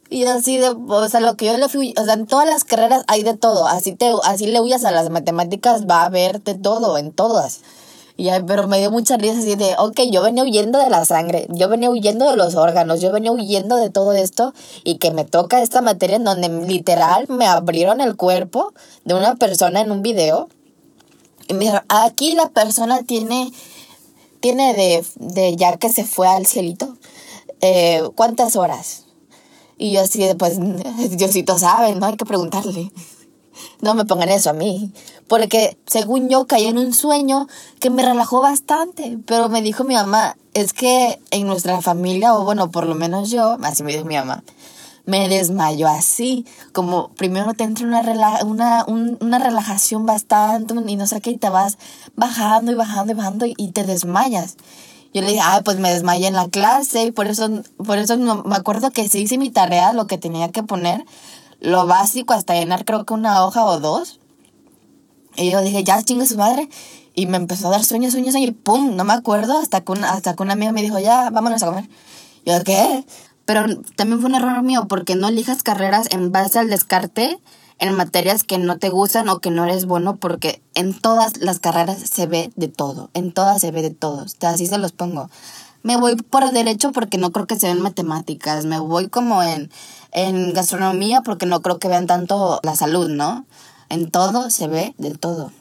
Y 0.09 0.25
así 0.25 0.57
de, 0.57 0.69
o 0.69 1.09
sea, 1.09 1.19
lo 1.19 1.35
que 1.35 1.45
yo 1.45 1.57
le 1.57 1.69
fui, 1.69 1.93
o 1.99 2.05
sea, 2.05 2.13
en 2.13 2.27
todas 2.27 2.47
las 2.47 2.63
carreras 2.63 3.03
hay 3.07 3.23
de 3.23 3.35
todo. 3.35 3.67
Así 3.67 3.95
te, 3.95 4.11
así 4.23 4.47
le 4.47 4.61
huyas 4.61 4.85
a 4.85 4.91
las 4.91 5.09
matemáticas, 5.09 5.87
va 5.87 6.01
a 6.01 6.05
haber 6.05 6.41
de 6.43 6.55
todo, 6.55 6.97
en 6.97 7.11
todas. 7.11 7.61
Y 8.15 8.29
pero 8.45 8.67
me 8.67 8.79
dio 8.79 8.91
mucha 8.91 9.17
risa 9.17 9.39
así 9.39 9.55
de, 9.55 9.75
ok, 9.77 10.01
yo 10.11 10.21
venía 10.21 10.43
huyendo 10.43 10.77
de 10.77 10.89
la 10.89 11.03
sangre, 11.03 11.47
yo 11.49 11.67
venía 11.67 11.89
huyendo 11.89 12.29
de 12.29 12.37
los 12.37 12.55
órganos, 12.55 13.01
yo 13.01 13.11
venía 13.11 13.31
huyendo 13.31 13.75
de 13.75 13.89
todo 13.89 14.13
esto 14.13 14.53
y 14.83 14.97
que 14.97 15.09
me 15.09 15.25
toca 15.25 15.63
esta 15.63 15.81
materia 15.81 16.17
en 16.17 16.23
donde 16.23 16.47
literal 16.47 17.25
me 17.27 17.47
abrieron 17.47 18.01
el 18.01 18.15
cuerpo 18.15 18.73
de 19.03 19.15
una 19.15 19.35
persona 19.35 19.81
en 19.81 19.91
un 19.91 20.03
video. 20.03 20.47
Dijeron, 21.47 21.81
aquí 21.89 22.33
la 22.33 22.49
persona 22.49 23.03
tiene, 23.03 23.51
tiene 24.39 24.73
de, 24.73 25.05
de 25.15 25.55
ya 25.55 25.77
que 25.77 25.89
se 25.89 26.05
fue 26.05 26.27
al 26.27 26.45
cielito, 26.45 26.97
eh, 27.61 28.03
¿cuántas 28.15 28.55
horas? 28.55 29.05
Y 29.77 29.91
yo 29.91 30.01
así 30.01 30.25
pues, 30.37 30.57
Diosito 31.11 31.57
sabe, 31.57 31.95
no 31.95 32.05
hay 32.05 32.17
que 32.17 32.25
preguntarle. 32.25 32.91
No 33.81 33.93
me 33.93 34.05
pongan 34.05 34.29
eso 34.29 34.49
a 34.49 34.53
mí. 34.53 34.91
Porque 35.27 35.77
según 35.85 36.29
yo 36.29 36.47
caí 36.47 36.65
en 36.65 36.77
un 36.77 36.93
sueño 36.93 37.47
que 37.79 37.89
me 37.89 38.03
relajó 38.03 38.41
bastante. 38.41 39.17
Pero 39.25 39.49
me 39.49 39.61
dijo 39.61 39.83
mi 39.83 39.93
mamá, 39.93 40.37
es 40.53 40.73
que 40.73 41.19
en 41.31 41.47
nuestra 41.47 41.81
familia, 41.81 42.35
o 42.35 42.43
bueno, 42.45 42.71
por 42.71 42.85
lo 42.85 42.95
menos 42.95 43.29
yo, 43.29 43.57
así 43.63 43.83
me 43.83 43.93
dijo 43.93 44.05
mi 44.05 44.15
mamá, 44.15 44.43
me 45.05 45.29
desmayó 45.29 45.87
así. 45.87 46.45
Como 46.71 47.09
primero 47.09 47.53
te 47.53 47.63
entra 47.63 47.87
una, 47.87 48.43
una, 48.43 48.85
una 48.85 49.39
relajación 49.39 50.05
bastante 50.05 50.73
y 50.87 50.95
no 50.95 51.07
sé 51.07 51.21
qué, 51.21 51.31
y 51.31 51.37
te 51.37 51.49
vas 51.49 51.77
bajando 52.15 52.71
y 52.71 52.75
bajando 52.75 53.13
y 53.13 53.15
bajando 53.15 53.45
y 53.45 53.71
te 53.71 53.83
desmayas. 53.83 54.57
Yo 55.13 55.21
le 55.21 55.27
dije, 55.27 55.41
ah, 55.43 55.61
pues 55.63 55.77
me 55.77 55.93
desmayé 55.93 56.27
en 56.27 56.33
la 56.33 56.47
clase 56.47 57.05
y 57.05 57.11
por 57.11 57.27
eso, 57.27 57.47
por 57.77 57.99
eso 57.99 58.17
me 58.17 58.55
acuerdo 58.55 58.89
que 58.89 59.07
sí 59.07 59.19
hice 59.19 59.37
mi 59.37 59.51
tarea, 59.51 59.93
lo 59.93 60.07
que 60.07 60.17
tenía 60.17 60.49
que 60.49 60.63
poner, 60.63 61.05
lo 61.59 61.85
básico 61.85 62.33
hasta 62.33 62.55
llenar 62.55 62.83
creo 62.83 63.05
que 63.05 63.13
una 63.13 63.45
hoja 63.45 63.63
o 63.63 63.79
dos. 63.79 64.19
Y 65.35 65.51
yo 65.51 65.61
dije, 65.61 65.83
ya 65.83 66.01
chingue 66.01 66.25
su 66.25 66.37
madre. 66.37 66.69
Y 67.15 67.27
me 67.27 67.37
empezó 67.37 67.67
a 67.67 67.71
dar 67.71 67.85
sueños, 67.85 68.13
sueños, 68.13 68.35
y 68.35 68.51
pum, 68.51 68.95
no 68.95 69.03
me 69.03 69.13
acuerdo, 69.13 69.59
hasta 69.59 69.81
que 69.81 69.91
una, 69.91 70.11
hasta 70.11 70.35
que 70.35 70.41
una 70.41 70.53
amiga 70.53 70.71
me 70.71 70.81
dijo, 70.81 70.97
ya, 70.97 71.29
vámonos 71.29 71.61
a 71.61 71.67
comer. 71.67 71.87
Y 72.43 72.49
yo, 72.51 72.63
¿qué? 72.63 73.05
Pero 73.45 73.65
también 73.95 74.21
fue 74.21 74.29
un 74.29 74.35
error 74.35 74.61
mío, 74.63 74.85
porque 74.87 75.15
no 75.15 75.27
elijas 75.27 75.63
carreras 75.63 76.07
en 76.11 76.31
base 76.31 76.59
al 76.59 76.69
descarte 76.69 77.39
en 77.79 77.95
materias 77.95 78.43
que 78.43 78.57
no 78.57 78.77
te 78.77 78.89
gustan 78.89 79.27
o 79.29 79.39
que 79.39 79.51
no 79.51 79.65
eres 79.65 79.85
bueno, 79.85 80.15
porque 80.15 80.61
en 80.73 80.93
todas 80.93 81.37
las 81.37 81.59
carreras 81.59 81.99
se 81.99 82.27
ve 82.27 82.51
de 82.55 82.67
todo, 82.67 83.09
en 83.13 83.33
todas 83.33 83.61
se 83.61 83.71
ve 83.71 83.81
de 83.81 83.89
todo, 83.89 84.25
así 84.41 84.67
se 84.67 84.77
los 84.77 84.91
pongo. 84.93 85.29
Me 85.81 85.97
voy 85.97 86.15
por 86.15 86.49
derecho 86.51 86.93
porque 86.93 87.17
no 87.17 87.31
creo 87.31 87.45
que 87.45 87.59
se 87.59 87.67
ven 87.67 87.81
matemáticas, 87.81 88.65
me 88.65 88.79
voy 88.79 89.09
como 89.09 89.43
en, 89.43 89.69
en 90.11 90.53
gastronomía 90.53 91.21
porque 91.21 91.45
no 91.45 91.61
creo 91.61 91.77
que 91.79 91.89
vean 91.89 92.07
tanto 92.07 92.61
la 92.63 92.75
salud, 92.75 93.09
¿no? 93.09 93.45
En 93.89 94.09
todo 94.09 94.49
se 94.49 94.67
ve 94.69 94.95
de 94.97 95.11
todo. 95.15 95.51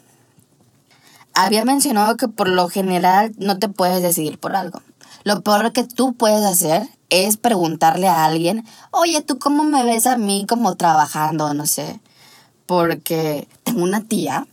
Había 1.33 1.65
mencionado 1.65 2.15
que 2.15 2.29
por 2.29 2.47
lo 2.47 2.69
general 2.69 3.33
no 3.37 3.59
te 3.59 3.67
puedes 3.67 4.01
decidir 4.01 4.39
por 4.39 4.55
algo. 4.55 4.81
Lo 5.25 5.41
peor 5.41 5.73
que 5.73 5.83
tú 5.83 6.13
puedes 6.13 6.45
hacer 6.45 6.87
es 7.13 7.37
preguntarle 7.37 8.07
a 8.07 8.25
alguien, 8.25 8.65
oye, 8.89 9.21
¿tú 9.21 9.37
cómo 9.37 9.63
me 9.63 9.83
ves 9.83 10.07
a 10.07 10.17
mí 10.17 10.47
como 10.49 10.75
trabajando? 10.75 11.53
No 11.53 11.67
sé. 11.67 11.99
Porque 12.65 13.47
tengo 13.63 13.83
una 13.83 14.01
tía 14.01 14.47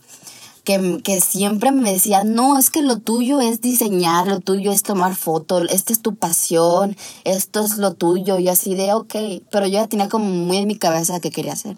que, 0.63 1.01
que, 1.03 1.21
siempre 1.21 1.71
me 1.71 1.91
decía, 1.91 2.23
no, 2.23 2.59
es 2.59 2.69
que 2.69 2.83
lo 2.83 2.97
tuyo 2.97 3.41
es 3.41 3.61
diseñar, 3.61 4.27
lo 4.27 4.41
tuyo 4.41 4.71
es 4.71 4.83
tomar 4.83 5.15
fotos, 5.15 5.63
esta 5.71 5.91
es 5.91 6.01
tu 6.01 6.15
pasión, 6.15 6.95
esto 7.23 7.61
es 7.65 7.77
lo 7.77 7.93
tuyo, 7.93 8.37
y 8.37 8.47
así 8.47 8.75
de, 8.75 8.93
ok, 8.93 9.15
pero 9.49 9.65
yo 9.65 9.73
ya 9.73 9.87
tenía 9.87 10.07
como 10.07 10.25
muy 10.25 10.57
en 10.57 10.67
mi 10.67 10.75
cabeza 10.75 11.19
qué 11.19 11.31
quería 11.31 11.53
hacer. 11.53 11.77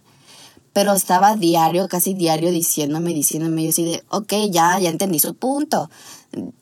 Pero 0.74 0.94
estaba 0.94 1.38
diario, 1.38 1.88
casi 1.88 2.13
diario, 2.13 2.52
diciéndome, 2.52 3.13
diciéndome, 3.13 3.63
yo 3.63 3.70
así 3.70 3.86
de, 3.86 4.04
ok, 4.10 4.34
ya, 4.52 4.78
ya 4.80 4.90
entendí 4.90 5.20
su 5.20 5.34
punto, 5.36 5.90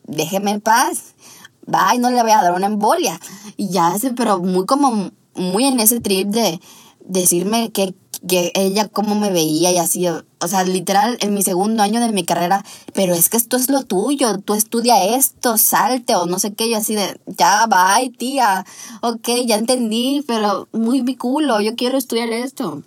déjeme 0.03 0.51
en 0.51 0.61
paz, 0.61 1.15
bye, 1.65 1.99
no 1.99 2.09
le 2.09 2.21
voy 2.21 2.31
a 2.31 2.41
dar 2.41 2.53
una 2.53 2.67
embolia. 2.67 3.19
Y 3.57 3.69
ya, 3.69 3.93
pero 4.15 4.39
muy 4.39 4.65
como, 4.65 5.11
muy 5.35 5.65
en 5.65 5.79
ese 5.79 5.99
trip 5.99 6.27
de 6.29 6.59
decirme 7.05 7.71
que 7.71 7.95
que 8.27 8.51
ella 8.53 8.87
cómo 8.87 9.15
me 9.15 9.31
veía 9.31 9.71
y 9.71 9.77
así, 9.77 10.07
o 10.07 10.47
sea, 10.47 10.63
literal 10.63 11.17
en 11.21 11.33
mi 11.33 11.41
segundo 11.41 11.81
año 11.81 11.99
de 11.99 12.11
mi 12.11 12.23
carrera, 12.23 12.63
pero 12.93 13.13
es 13.13 13.29
que 13.29 13.37
esto 13.37 13.57
es 13.57 13.69
lo 13.69 13.83
tuyo, 13.83 14.39
tú 14.39 14.53
estudia 14.53 15.03
esto, 15.15 15.57
salte 15.57 16.15
o 16.15 16.27
no 16.27 16.37
sé 16.37 16.53
qué, 16.53 16.69
yo 16.69 16.77
así 16.77 16.95
de, 16.95 17.19
ya, 17.25 17.67
bye, 17.67 18.11
tía, 18.11 18.65
ok, 19.01 19.27
ya 19.45 19.55
entendí, 19.55 20.23
pero 20.27 20.67
muy 20.71 21.01
mi 21.01 21.15
culo, 21.15 21.61
yo 21.61 21.75
quiero 21.75 21.97
estudiar 21.97 22.29
esto. 22.29 22.83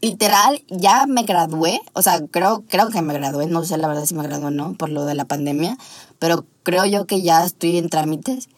Literal, 0.00 0.62
ya 0.68 1.06
me 1.06 1.24
gradué, 1.24 1.80
o 1.92 2.02
sea, 2.02 2.20
creo, 2.30 2.62
creo 2.68 2.88
que 2.88 3.02
me 3.02 3.14
gradué, 3.14 3.46
no 3.46 3.64
sé 3.64 3.76
la 3.78 3.88
verdad 3.88 4.06
si 4.06 4.14
me 4.14 4.22
gradué 4.22 4.46
o 4.46 4.50
no, 4.50 4.74
por 4.74 4.90
lo 4.90 5.04
de 5.04 5.16
la 5.16 5.24
pandemia, 5.24 5.76
pero 6.20 6.44
creo 6.62 6.84
yo 6.86 7.06
que 7.06 7.20
ya 7.20 7.44
estoy 7.44 7.78
en 7.78 7.88
trámites. 7.88 8.48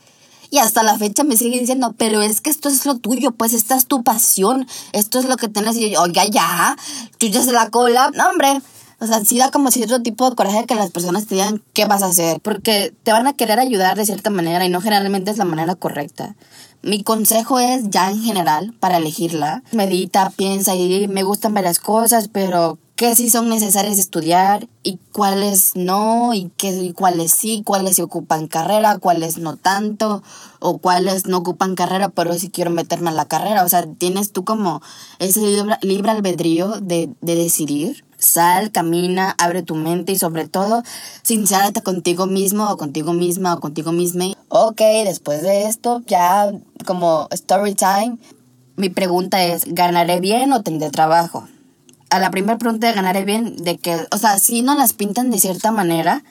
Y 0.51 0.59
hasta 0.59 0.83
la 0.83 0.99
fecha 0.99 1.23
me 1.23 1.37
sigue 1.37 1.61
diciendo, 1.61 1.95
pero 1.97 2.21
es 2.23 2.41
que 2.41 2.51
esto 2.51 2.69
es 2.69 2.85
lo 2.85 2.99
tuyo, 2.99 3.31
pues 3.31 3.55
esta 3.55 3.77
es 3.77 3.87
tu 3.87 4.03
pasión, 4.03 4.67
esto 4.93 5.21
es 5.21 5.27
lo 5.27 5.37
que 5.37 5.49
tienes. 5.49 5.77
Y 5.77 5.91
yo, 5.91 6.03
oiga, 6.03 6.25
ya, 6.27 6.77
se 7.19 7.53
la 7.53 7.71
cola. 7.71 8.11
No, 8.15 8.29
hombre. 8.29 8.61
O 8.99 9.07
sea, 9.07 9.25
sí 9.25 9.39
da 9.39 9.51
como 9.51 9.71
cierto 9.71 10.03
tipo 10.03 10.29
de 10.29 10.37
coraje 10.37 10.67
que 10.67 10.75
las 10.75 10.91
personas 10.91 11.27
te 11.27 11.37
digan 11.37 11.63
qué 11.73 11.87
vas 11.87 12.03
a 12.03 12.07
hacer, 12.07 12.39
porque 12.43 12.93
te 13.03 13.13
van 13.13 13.27
a 13.27 13.33
querer 13.33 13.59
ayudar 13.59 13.97
de 13.97 14.05
cierta 14.05 14.29
manera 14.29 14.63
y 14.67 14.69
no 14.69 14.83
generalmente 14.83 15.31
es 15.31 15.39
la 15.39 15.47
manera 15.47 15.75
correcta. 15.75 16.35
Mi 16.83 17.03
consejo 17.03 17.59
es 17.59 17.91
ya 17.91 18.11
en 18.11 18.23
general 18.23 18.75
para 18.81 18.97
elegirla. 18.97 19.63
Medita, 19.73 20.31
piensa 20.31 20.75
y 20.75 21.09
me 21.09 21.23
gustan 21.23 21.53
varias 21.53 21.79
cosas, 21.79 22.29
pero 22.29 22.79
qué 22.97 23.15
sí 23.15 23.31
son 23.31 23.49
necesarias 23.49 23.99
estudiar 23.99 24.69
y 24.83 24.99
cuáles 25.13 25.73
no, 25.75 26.35
y, 26.35 26.51
qué, 26.57 26.71
y 26.71 26.93
cuáles 26.93 27.33
sí, 27.33 27.63
cuáles 27.65 27.97
se 27.97 28.03
ocupan 28.03 28.47
carrera, 28.47 28.99
cuáles 28.99 29.39
no 29.39 29.57
tanto, 29.57 30.23
o 30.59 30.79
cuáles 30.79 31.27
no 31.27 31.39
ocupan 31.39 31.75
carrera, 31.75 32.09
pero 32.11 32.35
sí 32.35 32.51
quiero 32.51 32.71
meterme 32.71 33.11
en 33.11 33.17
la 33.17 33.25
carrera. 33.25 33.65
O 33.65 33.69
sea, 33.69 33.87
tienes 33.87 34.33
tú 34.33 34.45
como 34.45 34.83
ese 35.19 35.41
libre, 35.41 35.77
libre 35.83 36.11
albedrío 36.11 36.81
de, 36.81 37.11
de 37.21 37.35
decidir. 37.37 38.05
Sal, 38.21 38.71
camina, 38.71 39.35
abre 39.39 39.65
tu 39.65 39.75
mente 39.75 40.13
y 40.13 40.19
sobre 40.19 40.47
todo, 40.47 40.85
sincérate 41.23 41.83
contigo 41.83 42.27
mismo 42.27 42.71
o 42.71 42.77
contigo 42.77 43.13
misma 43.13 43.55
o 43.55 43.61
contigo 43.61 43.91
misma. 43.91 44.27
Ok, 44.49 44.81
después 45.05 45.43
de 45.43 45.65
esto, 45.65 46.03
ya 46.07 46.53
como 46.87 47.27
story 47.33 47.75
time, 47.75 48.19
mi 48.77 48.91
pregunta 48.91 49.43
es, 49.43 49.65
¿ganaré 49.67 50.21
bien 50.21 50.53
o 50.53 50.63
tendré 50.63 50.91
trabajo? 50.91 51.49
a 52.11 52.19
la 52.19 52.31
primera 52.31 52.59
pregunta 52.59 52.89
de 52.89 52.93
ganaré 52.93 53.25
bien, 53.25 53.57
de 53.57 53.79
que, 53.79 53.97
o 54.11 54.19
sea, 54.19 54.39
si 54.39 54.63
no 54.63 54.75
las 54.75 54.93
pintan 54.93 55.31
de 55.31 55.39
cierta 55.39 55.71
manera, 55.71 56.25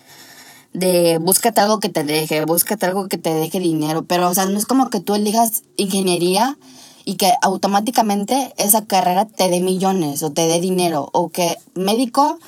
de 0.74 1.17
búscate 1.19 1.62
algo 1.62 1.79
que 1.79 1.89
te 1.89 2.03
deje, 2.03 2.46
búscate 2.46 2.86
algo 2.86 3.08
que 3.08 3.17
te 3.17 3.34
deje 3.34 3.60
dinero, 3.60 4.03
pero, 4.03 4.29
o 4.29 4.34
sea, 4.34 4.46
no 4.46 4.58
es 4.58 4.65
como 4.65 4.89
que 4.89 5.00
tú 5.00 5.15
elijas 5.15 5.63
ingeniería 5.77 6.58
y 7.06 7.15
que 7.15 7.34
automáticamente 7.41 8.53
esa 8.58 8.86
carrera 8.86 9.25
te 9.25 9.50
dé 9.50 9.62
millones 9.62 10.24
o 10.24 10.32
te 10.32 10.48
dé 10.48 10.60
dinero, 10.60 11.10
o 11.13 11.29
que 11.29 11.58
médico 11.75 12.39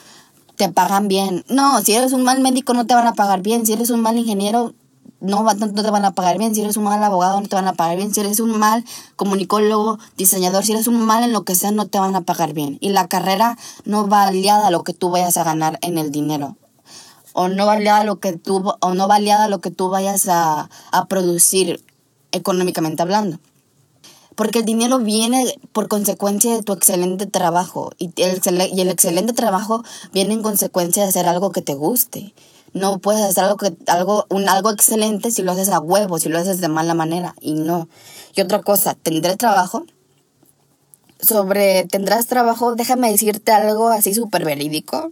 te 0.55 0.69
pagan 0.69 1.07
bien. 1.07 1.43
No, 1.49 1.81
si 1.81 1.93
eres 1.93 2.13
un 2.13 2.23
mal 2.23 2.39
médico 2.39 2.73
no 2.73 2.85
te 2.85 2.93
van 2.93 3.07
a 3.07 3.13
pagar 3.13 3.41
bien, 3.41 3.65
si 3.65 3.73
eres 3.73 3.89
un 3.89 4.01
mal 4.01 4.17
ingeniero 4.17 4.73
no, 5.21 5.43
no 5.43 5.83
te 5.83 5.91
van 5.91 6.03
a 6.03 6.11
pagar 6.11 6.37
bien. 6.37 6.53
Si 6.53 6.61
eres 6.61 6.77
un 6.77 6.83
mal 6.83 7.01
abogado, 7.03 7.39
no 7.39 7.47
te 7.47 7.55
van 7.55 7.67
a 7.67 7.73
pagar 7.73 7.95
bien. 7.95 8.13
Si 8.13 8.19
eres 8.19 8.39
un 8.39 8.57
mal 8.59 8.83
comunicólogo, 9.15 9.99
diseñador, 10.17 10.65
si 10.65 10.73
eres 10.73 10.87
un 10.87 10.99
mal 11.05 11.23
en 11.23 11.31
lo 11.31 11.43
que 11.43 11.55
sea, 11.55 11.71
no 11.71 11.87
te 11.87 11.99
van 11.99 12.15
a 12.15 12.21
pagar 12.21 12.53
bien. 12.53 12.77
Y 12.81 12.89
la 12.89 13.07
carrera 13.07 13.57
no 13.85 14.07
va 14.07 14.23
aliada 14.23 14.67
a 14.67 14.71
lo 14.71 14.83
que 14.83 14.93
tú 14.93 15.11
vayas 15.11 15.37
a 15.37 15.43
ganar 15.43 15.77
en 15.81 15.97
el 15.97 16.11
dinero. 16.11 16.57
O 17.33 17.47
no 17.47 17.65
va 17.65 17.73
aliada 17.73 18.01
a 18.01 18.03
lo 18.03 18.19
que 18.19 18.33
tú, 18.33 18.73
o 18.79 18.93
no 18.93 19.07
va 19.07 19.15
aliada 19.15 19.47
lo 19.47 19.61
que 19.61 19.71
tú 19.71 19.89
vayas 19.89 20.27
a, 20.27 20.69
a 20.91 21.05
producir 21.05 21.83
económicamente 22.31 23.01
hablando. 23.01 23.39
Porque 24.35 24.59
el 24.59 24.65
dinero 24.65 24.99
viene 24.99 25.59
por 25.73 25.87
consecuencia 25.87 26.55
de 26.55 26.63
tu 26.63 26.73
excelente 26.73 27.25
trabajo. 27.25 27.91
Y 27.97 28.11
el, 28.17 28.41
y 28.73 28.81
el 28.81 28.89
excelente 28.89 29.33
trabajo 29.33 29.83
viene 30.13 30.33
en 30.33 30.41
consecuencia 30.41 31.03
de 31.03 31.09
hacer 31.09 31.27
algo 31.27 31.51
que 31.51 31.61
te 31.61 31.73
guste. 31.73 32.33
No 32.73 32.99
puedes 32.99 33.21
hacer 33.21 33.43
algo, 33.43 33.57
que, 33.57 33.73
algo, 33.87 34.25
un, 34.29 34.47
algo 34.47 34.71
excelente 34.71 35.31
si 35.31 35.41
lo 35.41 35.51
haces 35.51 35.69
a 35.69 35.79
huevo, 35.79 36.19
si 36.19 36.29
lo 36.29 36.39
haces 36.39 36.61
de 36.61 36.69
mala 36.69 36.93
manera. 36.93 37.35
Y 37.41 37.53
no. 37.53 37.89
Y 38.33 38.41
otra 38.41 38.61
cosa, 38.61 38.95
¿tendré 38.95 39.35
trabajo? 39.35 39.85
Sobre, 41.19 41.85
¿tendrás 41.85 42.27
trabajo? 42.27 42.75
Déjame 42.75 43.11
decirte 43.11 43.51
algo 43.51 43.89
así 43.89 44.13
súper 44.13 44.45
verídico. 44.45 45.11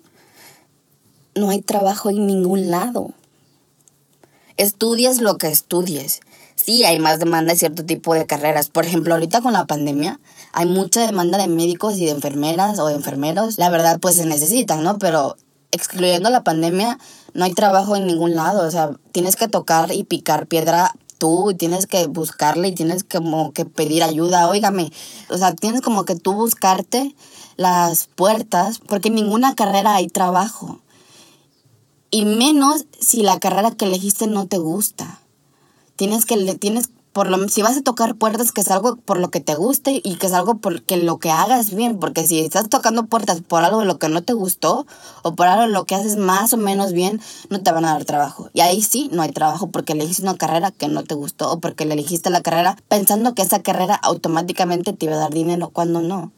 No 1.36 1.50
hay 1.50 1.62
trabajo 1.62 2.10
en 2.10 2.26
ningún 2.26 2.72
lado. 2.72 3.12
Estudies 4.56 5.22
lo 5.22 5.38
que 5.38 5.48
estudies. 5.48 6.22
Sí, 6.62 6.84
hay 6.84 7.00
más 7.00 7.20
demanda 7.20 7.54
de 7.54 7.58
cierto 7.58 7.86
tipo 7.86 8.14
de 8.14 8.26
carreras. 8.26 8.68
Por 8.70 8.86
ejemplo, 8.86 9.14
ahorita 9.14 9.40
con 9.40 9.54
la 9.54 9.66
pandemia 9.66 10.20
hay 10.52 10.66
mucha 10.66 11.06
demanda 11.06 11.38
de 11.38 11.48
médicos 11.48 11.96
y 11.96 12.06
de 12.06 12.12
enfermeras 12.12 12.80
o 12.80 12.88
de 12.88 12.96
enfermeros. 12.96 13.58
La 13.58 13.70
verdad, 13.70 13.98
pues 14.02 14.16
se 14.16 14.26
necesitan, 14.26 14.84
¿no? 14.84 14.98
Pero 14.98 15.38
excluyendo 15.72 16.30
la 16.30 16.44
pandemia, 16.44 17.00
no 17.34 17.46
hay 17.46 17.54
trabajo 17.54 17.96
en 17.96 18.08
ningún 18.08 18.36
lado. 18.36 18.68
O 18.68 18.72
sea, 18.72 18.92
tienes 19.14 19.38
que 19.38 19.48
tocar 19.48 19.94
y 19.94 20.04
picar 20.04 20.48
piedra 20.48 20.94
tú, 21.18 21.54
tienes 21.58 21.88
que 21.88 22.08
buscarle 22.08 22.68
y 22.68 22.76
tienes 22.76 23.06
como 23.06 23.54
que 23.54 23.64
pedir 23.64 24.04
ayuda, 24.04 24.50
óigame. 24.50 24.92
O 25.30 25.38
sea, 25.38 25.56
tienes 25.56 25.80
como 25.80 26.04
que 26.04 26.16
tú 26.16 26.34
buscarte 26.34 27.16
las 27.56 28.08
puertas, 28.08 28.80
porque 28.80 29.08
en 29.08 29.16
ninguna 29.16 29.56
carrera 29.56 29.96
hay 29.96 30.08
trabajo. 30.08 30.82
Y 32.12 32.26
menos 32.26 32.86
si 33.00 33.24
la 33.24 33.40
carrera 33.40 33.72
que 33.72 33.86
elegiste 33.86 34.28
no 34.28 34.46
te 34.48 34.58
gusta. 34.58 35.22
Tienes 36.00 36.26
que, 36.26 36.38
tienes 36.56 36.92
por 37.12 37.30
lo, 37.30 37.50
si 37.50 37.62
vas 37.62 37.76
a 37.76 37.82
tocar 37.82 38.16
puertas, 38.16 38.54
que 38.54 38.62
es 38.62 38.72
algo 38.72 38.96
por 38.96 39.20
lo 39.20 39.32
que 39.32 39.42
te 39.42 39.54
guste 39.54 40.00
y 40.02 40.16
que 40.16 40.28
es 40.28 40.32
algo 40.32 40.60
porque 40.60 40.96
lo 40.96 41.20
que 41.20 41.30
hagas 41.30 41.76
bien, 41.76 42.00
porque 42.00 42.26
si 42.26 42.40
estás 42.40 42.70
tocando 42.70 43.08
puertas 43.08 43.42
por 43.42 43.66
algo 43.66 43.82
de 43.82 43.86
lo 43.86 44.00
que 44.00 44.08
no 44.08 44.22
te 44.22 44.32
gustó 44.32 44.88
o 45.24 45.36
por 45.36 45.48
algo 45.48 45.64
de 45.64 45.74
lo 45.74 45.84
que 45.84 45.96
haces 45.96 46.16
más 46.16 46.54
o 46.54 46.58
menos 46.58 46.94
bien, 46.94 47.20
no 47.50 47.60
te 47.60 47.74
van 47.74 47.84
a 47.84 47.92
dar 47.92 48.06
trabajo. 48.06 48.50
Y 48.54 48.62
ahí 48.62 48.82
sí, 48.82 49.10
no 49.12 49.24
hay 49.24 49.34
trabajo 49.34 49.68
porque 49.68 49.92
elegiste 49.92 50.22
una 50.22 50.38
carrera 50.38 50.72
que 50.72 50.88
no 50.88 51.04
te 51.04 51.16
gustó 51.16 51.52
o 51.52 51.60
porque 51.60 51.84
le 51.84 51.96
elegiste 51.96 52.30
la 52.30 52.42
carrera 52.42 52.78
pensando 52.88 53.36
que 53.36 53.42
esa 53.42 53.62
carrera 53.62 53.96
automáticamente 53.96 54.94
te 54.94 55.06
iba 55.06 55.16
a 55.16 55.20
dar 55.20 55.34
dinero 55.34 55.72
cuando 55.74 56.00
no. 56.00 56.32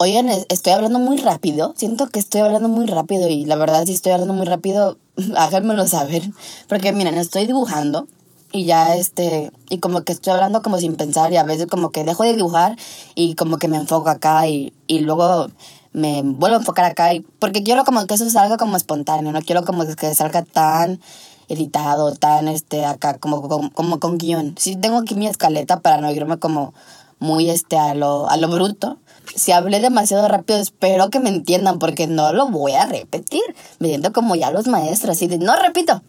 Oigan, 0.00 0.28
estoy 0.28 0.74
hablando 0.74 1.00
muy 1.00 1.16
rápido. 1.16 1.74
Siento 1.76 2.06
que 2.08 2.20
estoy 2.20 2.40
hablando 2.42 2.68
muy 2.68 2.86
rápido 2.86 3.28
y 3.28 3.44
la 3.44 3.56
verdad 3.56 3.84
si 3.84 3.94
estoy 3.94 4.12
hablando 4.12 4.32
muy 4.32 4.46
rápido, 4.46 4.96
háganmelo 5.36 5.88
saber. 5.88 6.22
Porque 6.68 6.92
miren, 6.92 7.18
estoy 7.18 7.46
dibujando 7.46 8.06
y 8.52 8.64
ya 8.64 8.94
este, 8.94 9.50
y 9.68 9.78
como 9.78 10.02
que 10.02 10.12
estoy 10.12 10.34
hablando 10.34 10.62
como 10.62 10.78
sin 10.78 10.94
pensar 10.94 11.32
y 11.32 11.36
a 11.36 11.42
veces 11.42 11.66
como 11.66 11.90
que 11.90 12.04
dejo 12.04 12.22
de 12.22 12.36
dibujar 12.36 12.76
y 13.16 13.34
como 13.34 13.58
que 13.58 13.66
me 13.66 13.76
enfoco 13.76 14.08
acá 14.08 14.46
y, 14.46 14.72
y 14.86 15.00
luego 15.00 15.48
me 15.92 16.22
vuelvo 16.22 16.58
a 16.58 16.60
enfocar 16.60 16.84
acá 16.84 17.12
y 17.12 17.26
porque 17.40 17.64
quiero 17.64 17.84
como 17.84 18.06
que 18.06 18.14
eso 18.14 18.30
salga 18.30 18.56
como 18.56 18.76
espontáneo, 18.76 19.32
no 19.32 19.42
quiero 19.42 19.64
como 19.64 19.84
que 19.84 20.14
salga 20.14 20.44
tan 20.44 21.00
editado, 21.48 22.14
tan 22.14 22.46
este 22.46 22.84
acá 22.84 23.18
como, 23.18 23.48
como, 23.48 23.72
como 23.72 23.98
con 23.98 24.18
guion. 24.18 24.54
Sí 24.58 24.76
tengo 24.76 24.98
aquí 24.98 25.14
mi 25.16 25.26
escaleta 25.26 25.80
para 25.80 26.00
no 26.00 26.10
irme 26.12 26.38
como 26.38 26.72
muy 27.18 27.50
este 27.50 27.78
a 27.78 27.94
lo, 27.94 28.28
a 28.28 28.36
lo 28.36 28.48
bruto 28.48 28.98
si 29.34 29.52
hablé 29.52 29.80
demasiado 29.80 30.28
rápido, 30.28 30.58
espero 30.58 31.10
que 31.10 31.20
me 31.20 31.28
entiendan 31.28 31.78
porque 31.78 32.06
no 32.06 32.32
lo 32.32 32.48
voy 32.48 32.72
a 32.72 32.86
repetir. 32.86 33.42
Me 33.78 33.88
siento 33.88 34.12
como 34.12 34.36
ya 34.36 34.50
los 34.50 34.66
maestros, 34.66 35.16
así 35.16 35.26
de, 35.26 35.38
no 35.38 35.54
repito. 35.56 36.02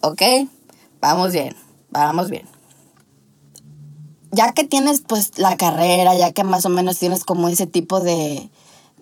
¿Ok? 0.00 0.22
Vamos 1.00 1.32
bien, 1.32 1.56
vamos 1.90 2.30
bien. 2.30 2.46
Ya 4.30 4.52
que 4.52 4.64
tienes 4.64 5.02
pues 5.06 5.38
la 5.38 5.56
carrera, 5.56 6.14
ya 6.14 6.32
que 6.32 6.44
más 6.44 6.64
o 6.64 6.68
menos 6.68 6.98
tienes 6.98 7.24
como 7.24 7.48
ese 7.48 7.66
tipo 7.66 8.00
de, 8.00 8.50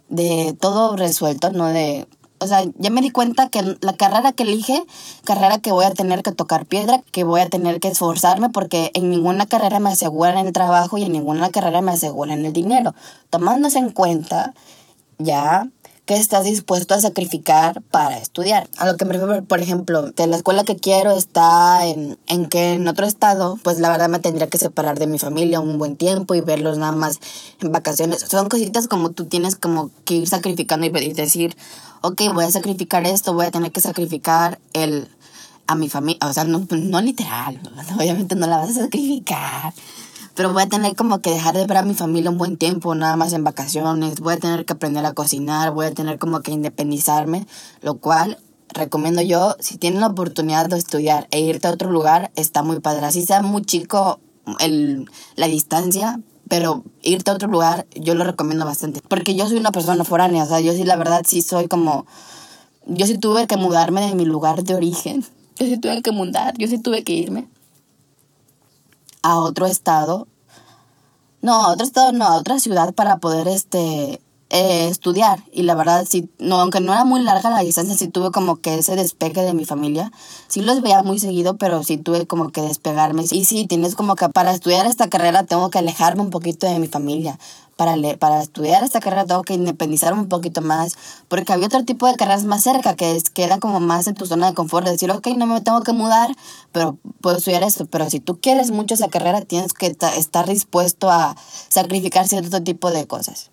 de 0.09 0.57
todo 0.61 0.97
resuelto, 0.97 1.51
¿no? 1.51 1.67
De 1.67 2.07
o 2.41 2.47
sea, 2.47 2.65
ya 2.77 2.91
me 2.91 3.03
di 3.03 3.11
cuenta 3.11 3.49
que 3.49 3.77
la 3.81 3.97
carrera 3.97 4.33
que 4.33 4.45
elige, 4.45 4.83
carrera 5.25 5.59
que 5.59 5.73
voy 5.73 5.85
a 5.85 5.93
tener 5.93 6.23
que 6.23 6.33
tocar 6.33 6.67
piedra, 6.67 7.03
que 7.13 7.25
voy 7.25 7.41
a 7.41 7.49
tener 7.49 7.81
que 7.81 7.89
esforzarme 7.89 8.49
porque 8.49 8.91
en 8.95 9.11
ninguna 9.11 9.47
carrera 9.47 9.79
me 9.79 9.91
aseguran 9.91 10.47
el 10.47 10.53
trabajo 10.53 10.99
y 10.99 11.05
en 11.05 11.13
ninguna 11.13 11.51
carrera 11.51 11.83
me 11.83 11.93
aseguran 11.93 12.45
el 12.45 12.53
dinero. 12.53 12.95
Tomándose 13.29 13.79
en 13.79 13.91
cuenta 13.91 14.55
ya 15.19 15.69
que 16.11 16.17
estás 16.17 16.43
dispuesto 16.43 16.95
a 16.95 17.01
sacrificar 17.01 17.83
para 17.83 18.19
estudiar. 18.19 18.69
A 18.79 18.87
lo 18.87 18.97
que 18.97 19.05
me 19.05 19.13
refiero, 19.13 19.45
por 19.45 19.61
ejemplo, 19.61 20.11
de 20.11 20.27
la 20.27 20.37
escuela 20.37 20.65
que 20.65 20.75
quiero 20.75 21.13
está 21.13 21.87
en, 21.87 22.19
en 22.27 22.47
que 22.47 22.73
en 22.73 22.89
otro 22.89 23.07
estado, 23.07 23.61
pues 23.63 23.79
la 23.79 23.91
verdad 23.91 24.09
me 24.09 24.19
tendría 24.19 24.49
que 24.49 24.59
separar 24.59 24.99
de 24.99 25.07
mi 25.07 25.21
familia 25.21 25.61
un 25.61 25.79
buen 25.79 25.95
tiempo 25.97 26.35
y 26.35 26.41
verlos 26.41 26.79
nada 26.79 26.91
más 26.91 27.21
en 27.61 27.71
vacaciones. 27.71 28.23
Son 28.23 28.49
cositas 28.49 28.89
como 28.89 29.11
tú 29.11 29.27
tienes 29.27 29.55
como 29.55 29.91
que 30.05 30.15
ir 30.15 30.27
sacrificando 30.27 30.87
y 30.87 31.13
decir, 31.13 31.57
ok, 32.03 32.23
voy 32.33 32.45
a 32.45 32.51
sacrificar 32.51 33.07
esto, 33.07 33.35
voy 33.35 33.47
a 33.47 33.51
tener 33.51 33.73
que 33.73 33.81
sacrificar 33.81 34.59
el 34.73 35.09
a 35.67 35.77
mi 35.77 35.89
familia, 35.89 36.19
o 36.27 36.33
sea, 36.33 36.43
no, 36.45 36.67
no 36.69 37.01
literal, 37.01 37.61
obviamente 37.97 38.35
no 38.35 38.49
la 38.49 38.57
vas 38.57 38.71
a 38.71 38.83
sacrificar, 38.83 39.73
pero 40.35 40.53
voy 40.53 40.63
a 40.63 40.69
tener 40.69 40.97
como 40.97 41.21
que 41.21 41.31
dejar 41.31 41.55
de 41.55 41.65
ver 41.65 41.77
a 41.77 41.83
mi 41.83 41.95
familia 41.95 42.31
un 42.31 42.39
buen 42.39 42.57
tiempo, 42.57 42.95
nada 42.97 43.15
más 43.17 43.33
en 43.33 43.45
vacaciones, 43.45 44.19
voy 44.19 44.35
a 44.35 44.39
tener 44.39 44.65
que 44.65 44.73
aprender 44.73 45.07
a 45.07 45.13
cocinar, 45.13 45.71
voy 45.73 45.87
a 45.87 45.95
tener 45.95 46.19
como 46.19 46.41
que 46.41 46.51
independizarme, 46.51 47.47
lo 47.83 47.99
cual 47.99 48.39
recomiendo 48.73 49.23
yo, 49.23 49.55
si 49.61 49.77
tienen 49.77 50.01
la 50.01 50.09
oportunidad 50.09 50.67
de 50.67 50.77
estudiar 50.77 51.29
e 51.31 51.41
irte 51.41 51.69
a 51.69 51.73
otro 51.73 51.91
lugar, 51.91 52.33
está 52.35 52.65
muy 52.65 52.81
padre, 52.81 53.07
así 53.07 53.25
sea 53.25 53.43
muy 53.43 53.63
chico 53.63 54.19
el, 54.59 55.09
la 55.37 55.47
distancia, 55.47 56.21
pero 56.51 56.83
irte 57.01 57.31
a 57.31 57.35
otro 57.35 57.49
lugar 57.49 57.87
yo 57.95 58.15
lo 58.17 58.25
recomiendo 58.25 58.67
bastante, 58.67 59.01
porque 59.09 59.37
yo 59.37 59.49
soy 59.49 59.57
una 59.57 59.71
persona 59.71 60.03
foránea, 60.03 60.43
o 60.43 60.47
sea, 60.47 60.61
yo 60.61 60.73
sí 60.73 60.83
la 60.83 60.97
verdad 60.97 61.23
sí 61.25 61.43
soy 61.43 61.69
como, 61.69 62.07
yo 62.87 63.07
sí 63.07 63.19
tuve 63.19 63.47
que 63.47 63.57
mudarme 63.57 64.01
de 64.01 64.17
mi 64.17 64.25
lugar 64.25 64.65
de 64.65 64.75
origen, 64.75 65.25
yo 65.57 65.67
sí 65.67 65.79
tuve 65.79 66.03
que 66.03 66.11
mudar, 66.11 66.59
yo 66.59 66.67
sí 66.67 66.79
tuve 66.79 67.05
que 67.05 67.13
irme 67.13 67.49
a 69.23 69.39
otro 69.39 69.67
estado. 69.67 70.27
No, 71.41 71.55
a 71.55 71.73
otro 71.73 71.87
estado, 71.87 72.13
no, 72.13 72.27
a 72.27 72.37
otra 72.37 72.59
ciudad 72.59 72.93
para 72.95 73.19
poder 73.19 73.49
este 73.49 74.21
eh, 74.51 74.89
estudiar. 74.89 75.45
Y 75.53 75.63
la 75.63 75.77
verdad, 75.77 76.05
sí, 76.09 76.29
no, 76.41 76.61
aunque 76.61 76.81
no 76.81 76.93
era 76.93 77.05
muy 77.05 77.23
larga 77.23 77.51
la 77.51 77.61
distancia, 77.61 77.97
sí 77.97 78.09
tuve 78.09 78.33
como 78.33 78.57
que 78.57 78.75
ese 78.79 78.97
despegue 78.97 79.43
de 79.43 79.55
mi 79.55 79.65
familia. 79.65 80.11
Sí 80.49 80.61
los 80.61 80.83
veía 80.83 81.05
muy 81.05 81.21
seguido, 81.21 81.57
pero 81.57 81.85
sí 81.85 81.97
tuve 81.97 82.27
como 82.27 82.51
que 82.51 82.61
despegarme. 82.61 83.25
Y 83.31 83.45
sí, 83.45 83.67
tienes 83.67 83.95
como 83.95 84.17
que 84.17 84.29
para 84.29 84.53
estudiar 84.53 84.87
esta 84.87 85.09
carrera 85.09 85.45
tengo 85.45 85.71
que 85.71 85.79
alejarme 85.79 86.23
un 86.23 86.31
poquito 86.31 86.67
de 86.67 86.81
mi 86.81 86.89
familia. 86.89 87.39
Para, 87.77 87.95
para 88.19 88.43
estudiar 88.43 88.83
esta 88.85 89.01
carrera 89.01 89.25
tengo 89.25 89.43
que 89.43 89.55
independizarme 89.55 90.21
un 90.21 90.29
poquito 90.29 90.61
más, 90.61 90.97
porque 91.29 91.53
había 91.53 91.67
otro 91.67 91.85
tipo 91.85 92.07
de 92.07 92.15
carreras 92.15 92.45
más 92.45 92.63
cerca, 92.63 92.95
que, 92.95 93.17
es, 93.17 93.31
que 93.31 93.45
era 93.45 93.59
como 93.59 93.81
más 93.81 94.07
en 94.07 94.15
tu 94.15 94.27
zona 94.27 94.49
de 94.49 94.55
confort, 94.55 94.85
de 94.85 94.93
decir, 94.93 95.11
ok, 95.11 95.29
no 95.37 95.47
me 95.47 95.61
tengo 95.63 95.81
que 95.83 95.93
mudar, 95.93 96.37
pero 96.73 96.99
puedo 97.23 97.39
estudiar 97.39 97.63
esto. 97.63 97.87
Pero 97.87 98.11
si 98.11 98.21
tú 98.21 98.41
quieres 98.41 98.71
mucho 98.73 98.95
esa 98.95 99.09
carrera, 99.09 99.43
tienes 99.43 99.73
que 99.73 99.87
estar 99.87 100.49
dispuesto 100.49 101.09
a 101.09 101.37
sacrificar 101.69 102.29
cierto 102.29 102.63
tipo 102.63 102.91
de 102.91 103.07
cosas 103.07 103.51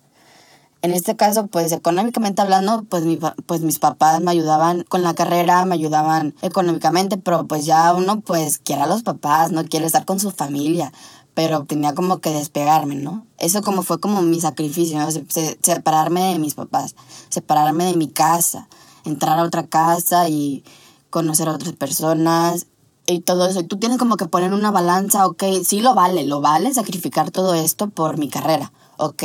en 0.80 0.92
este 0.92 1.16
caso, 1.16 1.48
pues 1.48 1.72
económicamente 1.72 2.40
hablando, 2.40 2.84
pues, 2.88 3.04
mi, 3.04 3.18
pues 3.46 3.62
mis 3.62 3.78
papás 3.78 4.20
me 4.20 4.30
ayudaban 4.30 4.84
con 4.88 5.02
la 5.02 5.14
carrera, 5.14 5.64
me 5.64 5.74
ayudaban 5.74 6.34
económicamente, 6.40 7.16
pero 7.16 7.46
pues 7.46 7.66
ya 7.66 7.92
uno 7.94 8.20
pues 8.20 8.58
quiere 8.58 8.82
a 8.82 8.86
los 8.86 9.02
papás, 9.02 9.50
no 9.50 9.64
quiere 9.64 9.86
estar 9.86 10.04
con 10.04 10.20
su 10.20 10.30
familia, 10.30 10.92
pero 11.34 11.64
tenía 11.64 11.94
como 11.94 12.18
que 12.18 12.30
despegarme, 12.30 12.94
¿no? 12.94 13.26
Eso 13.38 13.62
como 13.62 13.82
fue 13.82 13.98
como 13.98 14.22
mi 14.22 14.40
sacrificio, 14.40 14.98
¿no? 14.98 15.08
separarme 15.10 16.32
de 16.32 16.38
mis 16.38 16.54
papás, 16.54 16.94
separarme 17.28 17.86
de 17.86 17.96
mi 17.96 18.08
casa, 18.08 18.68
entrar 19.04 19.38
a 19.40 19.44
otra 19.44 19.66
casa 19.66 20.28
y 20.28 20.62
conocer 21.10 21.48
a 21.48 21.52
otras 21.52 21.72
personas 21.72 22.66
y 23.06 23.20
todo 23.20 23.48
eso. 23.48 23.60
Y 23.60 23.64
tú 23.64 23.78
tienes 23.78 23.98
como 23.98 24.16
que 24.16 24.26
poner 24.26 24.52
una 24.52 24.70
balanza, 24.70 25.26
ok, 25.26 25.42
sí 25.64 25.80
lo 25.80 25.94
vale, 25.96 26.24
lo 26.24 26.40
vale 26.40 26.72
sacrificar 26.72 27.32
todo 27.32 27.54
esto 27.54 27.88
por 27.88 28.16
mi 28.16 28.28
carrera, 28.28 28.72
ok 28.96 29.24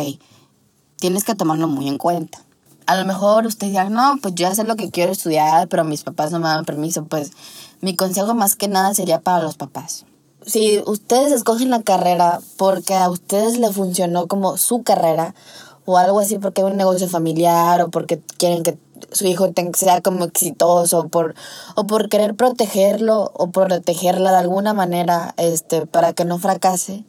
tienes 1.03 1.25
que 1.25 1.35
tomarlo 1.35 1.67
muy 1.67 1.89
en 1.89 1.97
cuenta. 1.97 2.39
A 2.85 2.95
lo 2.95 3.03
mejor 3.03 3.45
usted 3.45 3.67
dirá, 3.67 3.89
no, 3.89 4.17
pues 4.21 4.35
yo 4.35 4.55
sé 4.55 4.63
lo 4.63 4.77
que 4.77 4.89
quiero 4.89 5.11
estudiar, 5.11 5.67
pero 5.67 5.83
mis 5.83 6.01
papás 6.01 6.31
no 6.31 6.39
me 6.39 6.47
dan 6.47 6.63
permiso. 6.63 7.03
Pues 7.03 7.33
mi 7.81 7.93
consejo 7.93 8.33
más 8.33 8.55
que 8.55 8.69
nada 8.69 8.93
sería 8.93 9.19
para 9.19 9.43
los 9.43 9.57
papás. 9.57 10.05
Si 10.45 10.81
ustedes 10.85 11.33
escogen 11.33 11.71
la 11.71 11.81
carrera 11.81 12.39
porque 12.55 12.93
a 12.93 13.09
ustedes 13.09 13.59
le 13.59 13.69
funcionó 13.73 14.27
como 14.27 14.55
su 14.55 14.83
carrera 14.83 15.35
o 15.83 15.97
algo 15.97 16.21
así 16.21 16.37
porque 16.37 16.61
es 16.61 16.67
un 16.67 16.77
negocio 16.77 17.09
familiar 17.09 17.81
o 17.81 17.89
porque 17.89 18.21
quieren 18.37 18.63
que 18.63 18.77
su 19.11 19.27
hijo 19.27 19.51
sea 19.73 19.99
como 19.99 20.23
exitoso 20.23 20.99
o 20.99 21.07
por, 21.09 21.35
o 21.75 21.85
por 21.85 22.07
querer 22.07 22.33
protegerlo 22.33 23.29
o 23.35 23.51
protegerla 23.51 24.31
de 24.31 24.37
alguna 24.37 24.73
manera 24.73 25.33
este, 25.35 25.85
para 25.85 26.13
que 26.13 26.23
no 26.23 26.39
fracase, 26.39 27.03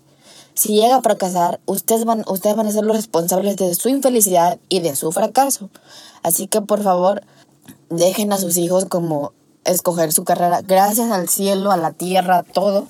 si 0.54 0.74
llega 0.74 0.96
a 0.96 1.02
fracasar, 1.02 1.60
ustedes 1.66 2.04
van, 2.04 2.24
ustedes 2.28 2.56
van 2.56 2.66
a 2.66 2.72
ser 2.72 2.84
los 2.84 2.96
responsables 2.96 3.56
de 3.56 3.74
su 3.74 3.88
infelicidad 3.88 4.58
y 4.68 4.80
de 4.80 4.94
su 4.94 5.10
fracaso. 5.12 5.68
Así 6.22 6.46
que 6.46 6.60
por 6.60 6.82
favor, 6.82 7.22
dejen 7.90 8.32
a 8.32 8.38
sus 8.38 8.56
hijos 8.56 8.84
como 8.86 9.32
escoger 9.64 10.12
su 10.12 10.24
carrera. 10.24 10.62
Gracias 10.62 11.10
al 11.10 11.28
cielo, 11.28 11.72
a 11.72 11.76
la 11.76 11.92
tierra, 11.92 12.38
a 12.38 12.42
todo. 12.44 12.86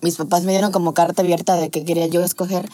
Mis 0.00 0.16
papás 0.16 0.42
me 0.42 0.52
dieron 0.52 0.72
como 0.72 0.92
carta 0.92 1.22
abierta 1.22 1.56
de 1.56 1.70
que 1.70 1.84
quería 1.84 2.06
yo 2.08 2.22
escoger, 2.22 2.68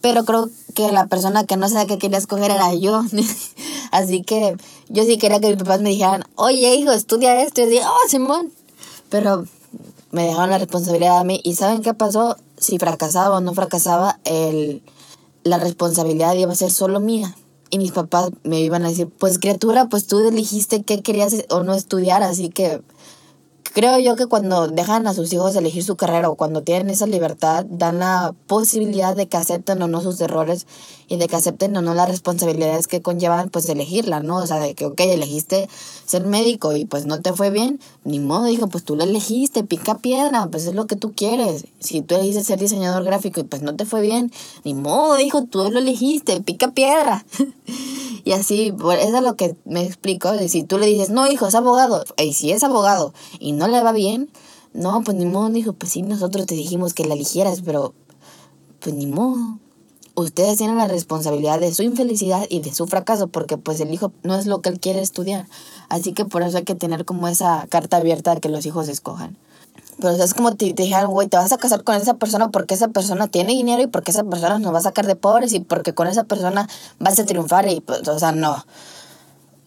pero 0.00 0.24
creo 0.24 0.48
que 0.74 0.90
la 0.90 1.06
persona 1.06 1.44
que 1.44 1.56
no 1.56 1.68
sabía 1.68 1.86
qué 1.86 1.98
quería 1.98 2.18
escoger 2.18 2.50
era 2.50 2.74
yo. 2.74 3.02
Así 3.92 4.22
que 4.22 4.56
yo 4.88 5.04
sí 5.04 5.18
quería 5.18 5.38
que 5.38 5.48
mis 5.48 5.58
papás 5.58 5.80
me 5.80 5.90
dijeran, 5.90 6.24
oye 6.34 6.74
hijo, 6.74 6.92
estudia 6.92 7.42
esto. 7.42 7.60
Y 7.60 7.64
yo 7.64 7.70
dije, 7.70 7.84
oh, 7.86 8.08
Simón. 8.08 8.52
Pero 9.10 9.44
me 10.10 10.24
dejaron 10.24 10.50
la 10.50 10.58
responsabilidad 10.58 11.18
a 11.18 11.24
mí. 11.24 11.40
¿Y 11.44 11.54
saben 11.54 11.82
qué 11.82 11.94
pasó? 11.94 12.36
Si 12.62 12.78
fracasaba 12.78 13.38
o 13.38 13.40
no 13.40 13.54
fracasaba, 13.54 14.20
el, 14.22 14.84
la 15.42 15.58
responsabilidad 15.58 16.34
iba 16.34 16.52
a 16.52 16.54
ser 16.54 16.70
solo 16.70 17.00
mía. 17.00 17.34
Y 17.70 17.78
mis 17.78 17.90
papás 17.90 18.30
me 18.44 18.60
iban 18.60 18.84
a 18.84 18.90
decir, 18.90 19.08
pues 19.18 19.40
criatura, 19.40 19.88
pues 19.88 20.06
tú 20.06 20.20
elegiste 20.20 20.84
qué 20.84 21.02
querías 21.02 21.34
o 21.50 21.64
no 21.64 21.74
estudiar, 21.74 22.22
así 22.22 22.50
que 22.50 22.82
Creo 23.74 23.98
yo 23.98 24.16
que 24.16 24.26
cuando 24.26 24.68
dejan 24.68 25.06
a 25.06 25.14
sus 25.14 25.32
hijos 25.32 25.56
elegir 25.56 25.82
su 25.82 25.96
carrera 25.96 26.28
o 26.28 26.34
cuando 26.34 26.62
tienen 26.62 26.90
esa 26.90 27.06
libertad, 27.06 27.64
dan 27.70 28.00
la 28.00 28.34
posibilidad 28.46 29.16
de 29.16 29.28
que 29.28 29.38
acepten 29.38 29.80
o 29.80 29.88
no 29.88 30.02
sus 30.02 30.20
errores 30.20 30.66
y 31.08 31.16
de 31.16 31.26
que 31.26 31.36
acepten 31.36 31.74
o 31.78 31.80
no 31.80 31.94
las 31.94 32.10
responsabilidades 32.10 32.86
que 32.86 33.00
conllevan 33.00 33.48
pues 33.48 33.66
elegirla, 33.70 34.20
¿no? 34.20 34.36
O 34.36 34.46
sea, 34.46 34.58
de 34.58 34.74
que, 34.74 34.84
ok, 34.84 35.00
elegiste 35.00 35.70
ser 36.04 36.26
médico 36.26 36.76
y 36.76 36.84
pues 36.84 37.06
no 37.06 37.22
te 37.22 37.32
fue 37.32 37.48
bien, 37.48 37.80
ni 38.04 38.18
modo, 38.18 38.44
dijo, 38.44 38.68
pues 38.68 38.84
tú 38.84 38.94
lo 38.94 39.04
elegiste, 39.04 39.64
pica 39.64 39.96
piedra, 39.96 40.48
pues 40.50 40.66
es 40.66 40.74
lo 40.74 40.86
que 40.86 40.96
tú 40.96 41.14
quieres. 41.14 41.64
Si 41.78 42.02
tú 42.02 42.16
elegiste 42.16 42.44
ser 42.44 42.58
diseñador 42.58 43.04
gráfico 43.04 43.40
y 43.40 43.44
pues 43.44 43.62
no 43.62 43.74
te 43.74 43.86
fue 43.86 44.02
bien, 44.02 44.30
ni 44.64 44.74
modo, 44.74 45.14
dijo, 45.14 45.44
tú 45.44 45.70
lo 45.70 45.78
elegiste, 45.78 46.42
pica 46.42 46.72
piedra. 46.72 47.24
y 48.24 48.32
así, 48.32 48.74
eso 48.76 49.16
es 49.16 49.22
lo 49.22 49.36
que 49.36 49.56
me 49.64 49.84
explico, 49.84 50.36
si 50.48 50.62
tú 50.62 50.78
le 50.78 50.86
dices, 50.86 51.10
no, 51.10 51.30
hijo, 51.30 51.46
es 51.46 51.54
abogado, 51.54 52.04
y 52.16 52.32
si 52.34 52.52
es 52.52 52.62
abogado 52.62 53.12
y 53.38 53.52
no 53.52 53.68
le 53.68 53.82
va 53.82 53.92
bien, 53.92 54.30
no, 54.74 55.02
pues 55.02 55.16
ni 55.16 55.26
modo, 55.26 55.50
dijo, 55.50 55.72
pues 55.74 55.92
sí, 55.92 56.02
nosotros 56.02 56.46
te 56.46 56.54
dijimos 56.54 56.94
que 56.94 57.04
la 57.04 57.14
eligieras, 57.14 57.62
pero 57.64 57.94
pues 58.80 58.94
ni 58.94 59.06
modo. 59.06 59.58
Ustedes 60.14 60.58
tienen 60.58 60.76
la 60.76 60.88
responsabilidad 60.88 61.58
de 61.58 61.72
su 61.72 61.82
infelicidad 61.82 62.46
y 62.50 62.60
de 62.60 62.74
su 62.74 62.86
fracaso, 62.86 63.28
porque 63.28 63.56
pues 63.56 63.80
el 63.80 63.92
hijo 63.94 64.12
no 64.22 64.34
es 64.34 64.46
lo 64.46 64.60
que 64.60 64.68
él 64.68 64.78
quiere 64.78 65.00
estudiar. 65.00 65.46
Así 65.88 66.12
que 66.12 66.26
por 66.26 66.42
eso 66.42 66.58
hay 66.58 66.64
que 66.64 66.74
tener 66.74 67.06
como 67.06 67.28
esa 67.28 67.66
carta 67.70 67.96
abierta 67.96 68.34
de 68.34 68.40
que 68.40 68.50
los 68.50 68.66
hijos 68.66 68.88
escojan. 68.88 69.38
Pero 70.02 70.22
es 70.22 70.34
como 70.34 70.54
te, 70.56 70.74
te 70.74 70.82
dijeron, 70.82 71.12
güey, 71.12 71.28
te 71.28 71.36
vas 71.36 71.52
a 71.52 71.58
casar 71.58 71.84
con 71.84 71.94
esa 71.94 72.14
persona 72.14 72.50
porque 72.50 72.74
esa 72.74 72.88
persona 72.88 73.28
tiene 73.28 73.52
dinero 73.52 73.82
y 73.82 73.86
porque 73.86 74.10
esa 74.10 74.24
persona 74.24 74.58
nos 74.58 74.74
va 74.74 74.78
a 74.78 74.82
sacar 74.82 75.06
de 75.06 75.14
pobres 75.14 75.52
y 75.52 75.60
porque 75.60 75.94
con 75.94 76.08
esa 76.08 76.24
persona 76.24 76.68
vas 76.98 77.18
a 77.18 77.24
triunfar 77.24 77.68
y 77.68 77.80
pues, 77.80 78.06
o 78.08 78.18
sea, 78.18 78.32
no. 78.32 78.64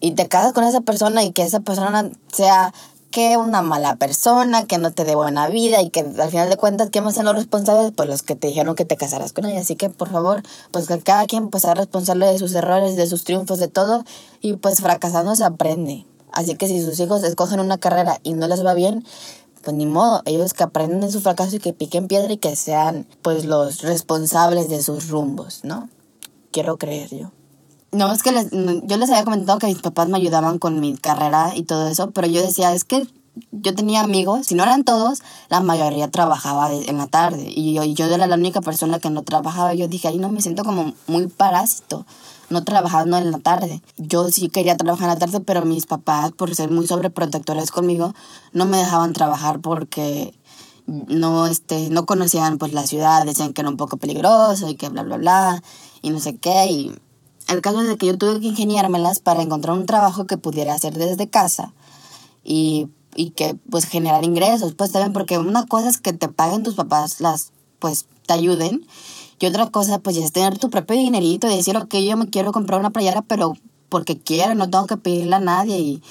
Y 0.01 0.11
te 0.11 0.27
casas 0.27 0.53
con 0.53 0.65
esa 0.65 0.81
persona 0.81 1.23
y 1.23 1.31
que 1.31 1.43
esa 1.43 1.61
persona 1.61 2.11
sea 2.31 2.73
que 3.11 3.37
una 3.37 3.61
mala 3.61 3.95
persona, 3.95 4.65
que 4.65 4.77
no 4.77 4.91
te 4.91 5.05
dé 5.05 5.15
buena 5.15 5.47
vida 5.47 5.81
y 5.81 5.89
que 5.89 6.01
al 6.01 6.29
final 6.29 6.49
de 6.49 6.57
cuentas, 6.57 6.89
¿quién 6.91 7.05
más 7.05 7.15
son 7.15 7.23
los 7.23 7.35
responsables? 7.35 7.93
Pues 7.95 8.09
los 8.09 8.23
que 8.23 8.35
te 8.35 8.47
dijeron 8.47 8.75
que 8.75 8.83
te 8.83 8.97
casarás 8.97 9.31
con 9.31 9.45
ella. 9.45 9.61
Así 9.61 9.77
que, 9.77 9.89
por 9.89 10.09
favor, 10.11 10.43
pues 10.71 10.87
que 10.87 10.99
cada 10.99 11.25
quien 11.25 11.49
pues 11.49 11.63
sea 11.63 11.75
responsable 11.75 12.25
de 12.25 12.37
sus 12.37 12.53
errores, 12.53 12.97
de 12.97 13.07
sus 13.07 13.23
triunfos, 13.23 13.59
de 13.59 13.69
todo. 13.69 14.03
Y 14.41 14.57
pues 14.57 14.81
fracasando 14.81 15.33
se 15.37 15.45
aprende. 15.45 16.05
Así 16.33 16.55
que 16.55 16.67
si 16.67 16.83
sus 16.83 16.99
hijos 16.99 17.23
escogen 17.23 17.61
una 17.61 17.77
carrera 17.77 18.19
y 18.21 18.33
no 18.33 18.49
les 18.49 18.65
va 18.65 18.73
bien, 18.73 19.05
pues 19.65 19.75
ni 19.75 19.87
modo, 19.87 20.21
ellos 20.25 20.53
que 20.53 20.63
aprenden 20.63 21.01
de 21.01 21.11
su 21.11 21.19
fracaso 21.19 21.55
y 21.55 21.59
que 21.59 21.73
piquen 21.73 22.07
piedra 22.07 22.31
y 22.31 22.37
que 22.37 22.55
sean 22.55 23.07
pues 23.23 23.45
los 23.45 23.81
responsables 23.81 24.69
de 24.69 24.83
sus 24.83 25.09
rumbos, 25.09 25.61
¿no? 25.63 25.89
Quiero 26.51 26.77
creer 26.77 27.09
yo. 27.09 27.31
No, 27.91 28.13
es 28.13 28.21
que 28.21 28.31
les, 28.31 28.51
yo 28.51 28.97
les 28.97 29.09
había 29.09 29.23
comentado 29.23 29.57
que 29.57 29.67
mis 29.67 29.81
papás 29.81 30.07
me 30.07 30.17
ayudaban 30.17 30.59
con 30.59 30.79
mi 30.79 30.95
carrera 30.95 31.53
y 31.55 31.63
todo 31.63 31.87
eso, 31.87 32.11
pero 32.11 32.27
yo 32.27 32.41
decía, 32.41 32.73
es 32.73 32.83
que 32.83 33.07
yo 33.51 33.73
tenía 33.73 34.01
amigos, 34.01 34.47
si 34.47 34.55
no 34.55 34.63
eran 34.63 34.83
todos, 34.83 35.23
la 35.49 35.61
mayoría 35.61 36.09
trabajaba 36.09 36.71
en 36.71 36.97
la 36.97 37.07
tarde 37.07 37.45
y 37.47 37.73
yo, 37.73 37.83
yo 37.83 38.05
era 38.05 38.27
la 38.27 38.35
única 38.35 38.61
persona 38.61 38.99
que 38.99 39.09
no 39.09 39.23
trabajaba. 39.23 39.73
Yo 39.73 39.87
dije, 39.87 40.07
ahí 40.07 40.19
no 40.19 40.29
me 40.29 40.41
siento 40.41 40.63
como 40.63 40.93
muy 41.07 41.27
parásito, 41.27 42.05
no 42.49 42.63
trabajando 42.63 43.17
en 43.17 43.31
la 43.31 43.39
tarde. 43.39 43.81
Yo 43.97 44.29
sí 44.29 44.49
quería 44.49 44.77
trabajar 44.77 45.09
en 45.09 45.13
la 45.15 45.19
tarde, 45.19 45.39
pero 45.39 45.65
mis 45.65 45.85
papás, 45.85 46.31
por 46.31 46.53
ser 46.55 46.71
muy 46.71 46.87
sobreprotectores 46.87 47.71
conmigo, 47.71 48.13
no 48.53 48.65
me 48.65 48.77
dejaban 48.77 49.13
trabajar 49.13 49.59
porque 49.59 50.33
no, 50.85 51.47
este, 51.47 51.89
no 51.89 52.05
conocían 52.05 52.57
pues 52.57 52.73
la 52.73 52.85
ciudad, 52.85 53.25
decían 53.25 53.53
que 53.53 53.61
era 53.61 53.69
un 53.69 53.77
poco 53.77 53.97
peligroso 53.97 54.69
y 54.69 54.75
que 54.75 54.89
bla, 54.89 55.03
bla, 55.03 55.17
bla, 55.17 55.63
y 56.01 56.11
no 56.11 56.19
sé 56.19 56.37
qué, 56.37 56.67
y 56.67 56.95
el 57.47 57.61
caso 57.61 57.81
es 57.81 57.87
de 57.87 57.97
que 57.97 58.07
yo 58.07 58.17
tuve 58.17 58.39
que 58.39 58.47
ingeniármelas 58.47 59.19
para 59.19 59.41
encontrar 59.41 59.77
un 59.77 59.85
trabajo 59.85 60.25
que 60.25 60.37
pudiera 60.37 60.73
hacer 60.73 60.93
desde 60.93 61.29
casa 61.29 61.73
y, 62.43 62.87
y 63.15 63.31
que 63.31 63.55
pues 63.69 63.85
generar 63.85 64.23
ingresos, 64.23 64.73
pues 64.73 64.91
también 64.91 65.13
porque 65.13 65.37
una 65.37 65.65
cosa 65.65 65.89
es 65.89 65.97
que 65.97 66.13
te 66.13 66.27
paguen 66.27 66.63
tus 66.63 66.75
papás, 66.75 67.19
las 67.19 67.51
pues 67.79 68.05
te 68.25 68.33
ayuden 68.33 68.85
y 69.39 69.45
otra 69.45 69.67
cosa 69.67 69.99
pues 69.99 70.17
es 70.17 70.31
tener 70.31 70.57
tu 70.57 70.69
propio 70.69 70.95
dinerito 70.95 71.49
y 71.49 71.55
decir, 71.55 71.75
ok, 71.77 71.95
yo 71.95 72.17
me 72.17 72.29
quiero 72.29 72.51
comprar 72.51 72.79
una 72.79 72.91
playera, 72.91 73.21
pero 73.21 73.55
porque 73.89 74.17
quiero, 74.17 74.55
no 74.55 74.69
tengo 74.69 74.87
que 74.87 74.97
pedirle 74.97 75.35
a 75.35 75.39
nadie 75.39 75.79
y, 75.79 76.03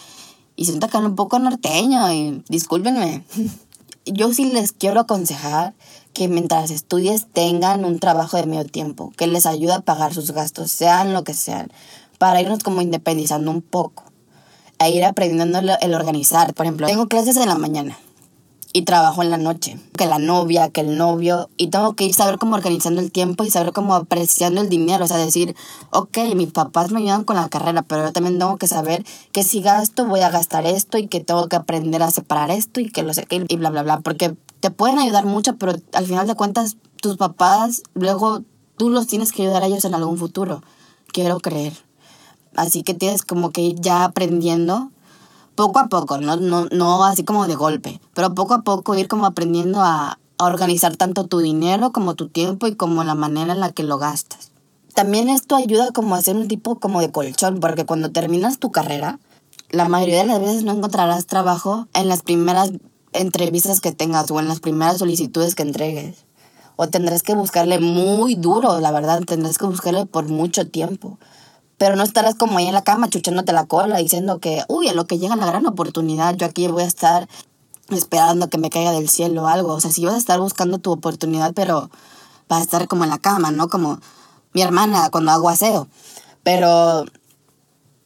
y 0.56 0.66
siento 0.66 0.88
que 0.88 0.96
un 0.98 1.16
poco 1.16 1.38
norteño 1.38 2.12
y 2.12 2.42
discúlpenme. 2.48 3.24
yo 4.06 4.32
sí 4.32 4.52
les 4.52 4.72
quiero 4.72 5.00
aconsejar 5.00 5.74
que 6.12 6.28
mientras 6.28 6.70
estudies 6.70 7.26
tengan 7.32 7.84
un 7.84 7.98
trabajo 7.98 8.36
de 8.36 8.46
medio 8.46 8.66
tiempo, 8.66 9.12
que 9.16 9.26
les 9.26 9.46
ayude 9.46 9.72
a 9.72 9.80
pagar 9.80 10.14
sus 10.14 10.30
gastos, 10.30 10.70
sean 10.70 11.12
lo 11.12 11.24
que 11.24 11.34
sean, 11.34 11.72
para 12.18 12.40
irnos 12.40 12.60
como 12.62 12.82
independizando 12.82 13.50
un 13.50 13.62
poco, 13.62 14.04
e 14.78 14.90
ir 14.90 15.04
aprendiendo 15.04 15.58
el 15.58 15.94
organizar. 15.94 16.54
Por 16.54 16.66
ejemplo, 16.66 16.86
tengo 16.86 17.08
clases 17.08 17.36
en 17.36 17.48
la 17.48 17.56
mañana 17.56 17.98
y 18.76 18.82
trabajo 18.82 19.22
en 19.22 19.30
la 19.30 19.38
noche, 19.38 19.78
que 19.96 20.04
la 20.06 20.18
novia, 20.18 20.68
que 20.68 20.80
el 20.80 20.98
novio, 20.98 21.48
y 21.56 21.68
tengo 21.68 21.94
que 21.94 22.06
ir 22.06 22.12
saber 22.12 22.38
cómo 22.38 22.56
organizando 22.56 23.00
el 23.00 23.12
tiempo 23.12 23.44
y 23.44 23.50
saber 23.50 23.72
cómo 23.72 23.94
apreciando 23.94 24.60
el 24.60 24.68
dinero, 24.68 25.04
o 25.04 25.06
sea, 25.06 25.16
decir, 25.16 25.54
ok, 25.92 26.18
mis 26.34 26.50
papás 26.50 26.90
me 26.90 26.98
ayudan 26.98 27.22
con 27.22 27.36
la 27.36 27.48
carrera, 27.48 27.82
pero 27.82 28.04
yo 28.04 28.12
también 28.12 28.36
tengo 28.36 28.56
que 28.56 28.66
saber 28.66 29.04
que 29.30 29.44
si 29.44 29.60
gasto 29.60 30.06
voy 30.06 30.20
a 30.20 30.30
gastar 30.30 30.66
esto 30.66 30.98
y 30.98 31.06
que 31.06 31.20
tengo 31.20 31.48
que 31.48 31.54
aprender 31.54 32.02
a 32.02 32.10
separar 32.10 32.50
esto 32.50 32.80
y 32.80 32.90
que 32.90 33.04
lo 33.04 33.14
sé 33.14 33.28
y 33.30 33.56
bla, 33.56 33.70
bla, 33.70 33.84
bla, 33.84 34.00
porque 34.00 34.34
te 34.58 34.72
pueden 34.72 34.98
ayudar 34.98 35.24
mucho, 35.24 35.54
pero 35.56 35.74
al 35.92 36.06
final 36.06 36.26
de 36.26 36.34
cuentas 36.34 36.76
tus 37.00 37.16
papás, 37.16 37.84
luego 37.94 38.42
tú 38.76 38.90
los 38.90 39.06
tienes 39.06 39.30
que 39.30 39.42
ayudar 39.42 39.62
a 39.62 39.66
ellos 39.66 39.84
en 39.84 39.94
algún 39.94 40.18
futuro, 40.18 40.64
quiero 41.12 41.38
creer. 41.38 41.74
Así 42.56 42.82
que 42.82 42.94
tienes 42.94 43.22
como 43.22 43.52
que 43.52 43.60
ir 43.60 43.80
ya 43.80 44.02
aprendiendo 44.02 44.90
poco 45.54 45.78
a 45.78 45.88
poco, 45.88 46.18
no, 46.18 46.36
no, 46.36 46.66
no 46.70 47.04
así 47.04 47.24
como 47.24 47.46
de 47.46 47.54
golpe, 47.54 48.00
pero 48.14 48.34
poco 48.34 48.54
a 48.54 48.62
poco 48.62 48.94
ir 48.96 49.08
como 49.08 49.26
aprendiendo 49.26 49.80
a, 49.80 50.18
organizar 50.36 50.96
tanto 50.96 51.26
tu 51.26 51.38
dinero 51.38 51.92
como 51.92 52.16
tu 52.16 52.28
tiempo 52.28 52.66
y 52.66 52.74
como 52.74 53.04
la 53.04 53.14
manera 53.14 53.52
en 53.52 53.60
la 53.60 53.70
que 53.70 53.84
lo 53.84 53.98
gastas. 53.98 54.50
También 54.92 55.28
esto 55.28 55.54
ayuda 55.54 55.92
como 55.92 56.14
a 56.14 56.18
hacer 56.18 56.36
un 56.36 56.48
tipo 56.48 56.80
como 56.80 57.00
de 57.00 57.12
colchón, 57.12 57.60
porque 57.60 57.86
cuando 57.86 58.10
terminas 58.10 58.58
tu 58.58 58.72
carrera, 58.72 59.20
la 59.70 59.88
mayoría 59.88 60.18
de 60.22 60.26
las 60.26 60.40
veces 60.40 60.64
no 60.64 60.72
encontrarás 60.72 61.26
trabajo 61.26 61.86
en 61.94 62.08
las 62.08 62.22
primeras 62.22 62.72
entrevistas 63.12 63.80
que 63.80 63.92
tengas 63.92 64.30
o 64.30 64.40
en 64.40 64.48
las 64.48 64.60
primeras 64.60 64.98
solicitudes 64.98 65.54
que 65.54 65.62
entregues. 65.62 66.26
O 66.76 66.88
tendrás 66.88 67.22
que 67.22 67.34
buscarle 67.34 67.78
muy 67.78 68.34
duro, 68.34 68.80
la 68.80 68.90
verdad, 68.90 69.22
tendrás 69.24 69.56
que 69.56 69.66
buscarle 69.66 70.04
por 70.06 70.28
mucho 70.28 70.68
tiempo. 70.68 71.18
Pero 71.78 71.96
no 71.96 72.02
estarás 72.02 72.36
como 72.36 72.58
ahí 72.58 72.66
en 72.66 72.74
la 72.74 72.82
cama 72.82 73.08
chuchándote 73.08 73.52
la 73.52 73.66
cola 73.66 73.98
diciendo 73.98 74.38
que, 74.38 74.62
uy, 74.68 74.88
a 74.88 74.94
lo 74.94 75.06
que 75.06 75.18
llega 75.18 75.36
la 75.36 75.46
gran 75.46 75.66
oportunidad, 75.66 76.36
yo 76.36 76.46
aquí 76.46 76.66
voy 76.68 76.84
a 76.84 76.86
estar 76.86 77.28
esperando 77.90 78.48
que 78.48 78.58
me 78.58 78.70
caiga 78.70 78.92
del 78.92 79.08
cielo 79.08 79.42
o 79.42 79.46
algo. 79.46 79.74
O 79.74 79.80
sea, 79.80 79.90
si 79.90 80.04
vas 80.04 80.14
a 80.14 80.18
estar 80.18 80.40
buscando 80.40 80.78
tu 80.78 80.92
oportunidad, 80.92 81.52
pero 81.54 81.90
vas 82.48 82.60
a 82.60 82.62
estar 82.62 82.88
como 82.88 83.04
en 83.04 83.10
la 83.10 83.18
cama, 83.18 83.50
¿no? 83.50 83.68
Como 83.68 83.98
mi 84.52 84.62
hermana 84.62 85.10
cuando 85.10 85.32
hago 85.32 85.48
aseo. 85.48 85.88
Pero 86.42 87.04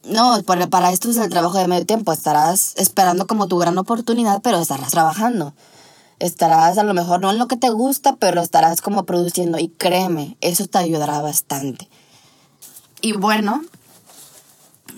no, 0.05 0.43
para 0.71 0.91
esto 0.91 1.11
es 1.11 1.17
el 1.19 1.29
trabajo 1.29 1.59
de 1.59 1.69
medio 1.69 1.87
tiempo. 1.87 2.13
Estarás 2.13 2.75
esperando 2.77 3.27
como 3.27 3.49
tu 3.49 3.59
gran 3.59 3.77
oportunidad, 3.79 4.41
pero 4.43 4.59
estarás 4.59 4.91
trabajando. 4.91 5.55
Estarás 6.19 6.79
a 6.79 6.83
lo 6.83 6.95
mejor 6.95 7.21
no 7.21 7.31
en 7.31 7.39
lo 7.39 7.47
que 7.47 7.57
te 7.57 7.71
gusta, 7.71 8.17
pero 8.17 8.41
estarás 8.41 8.81
como 8.81 9.05
produciendo. 9.05 9.59
Y 9.59 9.69
créeme, 9.69 10.37
eso 10.41 10.67
te 10.67 10.79
ayudará 10.79 11.21
bastante. 11.21 11.89
Y 13.01 13.13
bueno, 13.13 13.63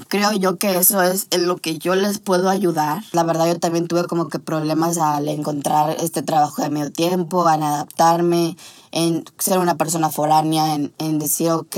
creo 0.08 0.32
yo 0.32 0.56
que 0.56 0.76
eso 0.76 1.02
es 1.02 1.26
en 1.30 1.46
lo 1.46 1.56
que 1.56 1.78
yo 1.78 1.94
les 1.94 2.18
puedo 2.18 2.48
ayudar. 2.48 3.02
La 3.12 3.24
verdad 3.24 3.46
yo 3.46 3.58
también 3.58 3.88
tuve 3.88 4.04
como 4.04 4.28
que 4.28 4.38
problemas 4.38 4.98
al 4.98 5.28
encontrar 5.28 5.96
este 6.00 6.22
trabajo 6.22 6.62
de 6.62 6.70
medio 6.70 6.92
tiempo, 6.92 7.48
en 7.50 7.62
adaptarme, 7.62 8.56
en 8.92 9.24
ser 9.38 9.58
una 9.58 9.76
persona 9.76 10.10
foránea, 10.10 10.74
en, 10.74 10.92
en 10.98 11.18
decir, 11.18 11.50
ok, 11.50 11.76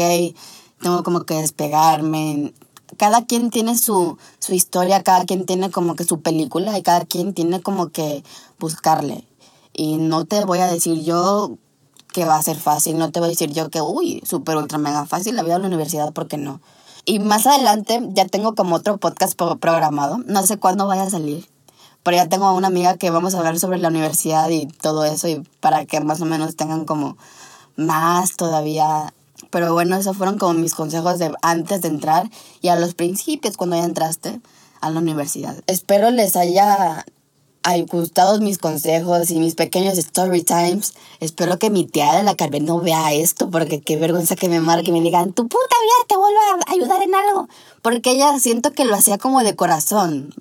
tengo 0.81 1.03
como 1.03 1.25
que 1.25 1.35
despegarme. 1.35 2.53
Cada 2.99 3.25
quien 3.25 3.51
tiene 3.51 3.77
su, 3.77 4.19
su 4.39 4.55
historia, 4.55 5.03
cada 5.03 5.25
quien 5.25 5.47
tiene 5.47 5.71
como 5.71 5.97
que 5.97 6.05
su 6.05 6.21
película 6.21 6.79
y 6.79 6.83
cada 6.83 7.05
quien 7.05 7.35
tiene 7.35 7.63
como 7.63 7.89
que 7.89 8.23
buscarle. 8.59 9.27
Y 9.73 9.97
no 9.97 10.27
te 10.27 10.45
voy 10.45 10.59
a 10.59 10.67
decir 10.67 11.03
yo 11.03 11.57
que 12.13 12.25
va 12.25 12.37
a 12.37 12.43
ser 12.43 12.57
fácil. 12.57 12.99
No 12.99 13.11
te 13.11 13.21
voy 13.21 13.29
a 13.29 13.31
decir 13.31 13.53
yo 13.53 13.71
que, 13.71 13.81
uy, 13.81 14.23
súper 14.25 14.57
ultra 14.57 14.79
mega 14.79 15.07
fácil 15.07 15.37
la 15.37 15.43
vida 15.43 15.57
en 15.57 15.63
la 15.63 15.69
universidad, 15.69 16.13
porque 16.13 16.37
no. 16.37 16.61
Y 17.05 17.19
más 17.19 17.47
adelante 17.47 18.01
ya 18.13 18.27
tengo 18.27 18.55
como 18.55 18.77
otro 18.77 18.99
podcast 18.99 19.37
programado. 19.61 20.19
No 20.27 20.47
sé 20.47 20.59
cuándo 20.59 20.87
vaya 20.87 21.03
a 21.03 21.11
salir. 21.11 21.49
Pero 22.05 22.17
ya 22.17 22.29
tengo 22.29 22.53
una 22.53 22.69
amiga 22.69 22.97
que 22.97 23.11
vamos 23.11 23.35
a 23.35 23.39
hablar 23.39 23.59
sobre 23.59 23.79
la 23.79 23.89
universidad 23.89 24.49
y 24.51 24.67
todo 24.67 25.05
eso. 25.05 25.29
Y 25.29 25.43
para 25.61 25.85
que 25.85 26.01
más 26.01 26.21
o 26.21 26.27
menos 26.27 26.55
tengan 26.57 26.85
como 26.85 27.17
más 27.77 28.37
todavía. 28.37 29.13
Pero 29.51 29.73
bueno, 29.73 29.97
esos 29.97 30.17
fueron 30.17 30.39
como 30.39 30.55
mis 30.55 30.75
consejos 30.75 31.19
de 31.19 31.33
antes 31.43 31.83
de 31.83 31.89
entrar 31.89 32.31
y 32.61 32.69
a 32.69 32.77
los 32.77 32.95
principios 32.95 33.57
cuando 33.57 33.77
ya 33.77 33.85
entraste 33.85 34.41
a 34.81 34.91
la 34.91 35.01
universidad. 35.01 35.57
Espero 35.67 36.11
les 36.11 36.37
haya 36.37 37.05
hay 37.63 37.85
gustado 37.85 38.41
mis 38.41 38.59
consejos 38.59 39.31
y 39.31 39.39
mis 39.39 39.55
pequeños 39.55 39.99
story 39.99 40.43
times. 40.43 40.95
Espero 41.21 41.59
que 41.59 41.71
mi 41.71 41.85
tía 41.87 42.15
de 42.15 42.23
la 42.23 42.35
Carmen 42.35 42.65
no 42.65 42.81
vea 42.81 43.13
esto, 43.13 43.51
porque 43.51 43.81
qué 43.81 43.97
vergüenza 43.97 44.37
que 44.37 44.49
me 44.49 44.61
marque 44.61 44.91
y 44.91 44.93
me 44.93 45.01
digan, 45.01 45.33
tu 45.33 45.47
puta 45.47 45.77
vida 45.83 46.07
te 46.09 46.17
vuelvo 46.17 46.39
a 46.67 46.73
ayudar 46.73 47.03
en 47.03 47.15
algo. 47.15 47.49
Porque 47.83 48.13
ella 48.13 48.39
siento 48.39 48.73
que 48.73 48.85
lo 48.85 48.95
hacía 48.95 49.19
como 49.19 49.43
de 49.43 49.55
corazón. 49.55 50.35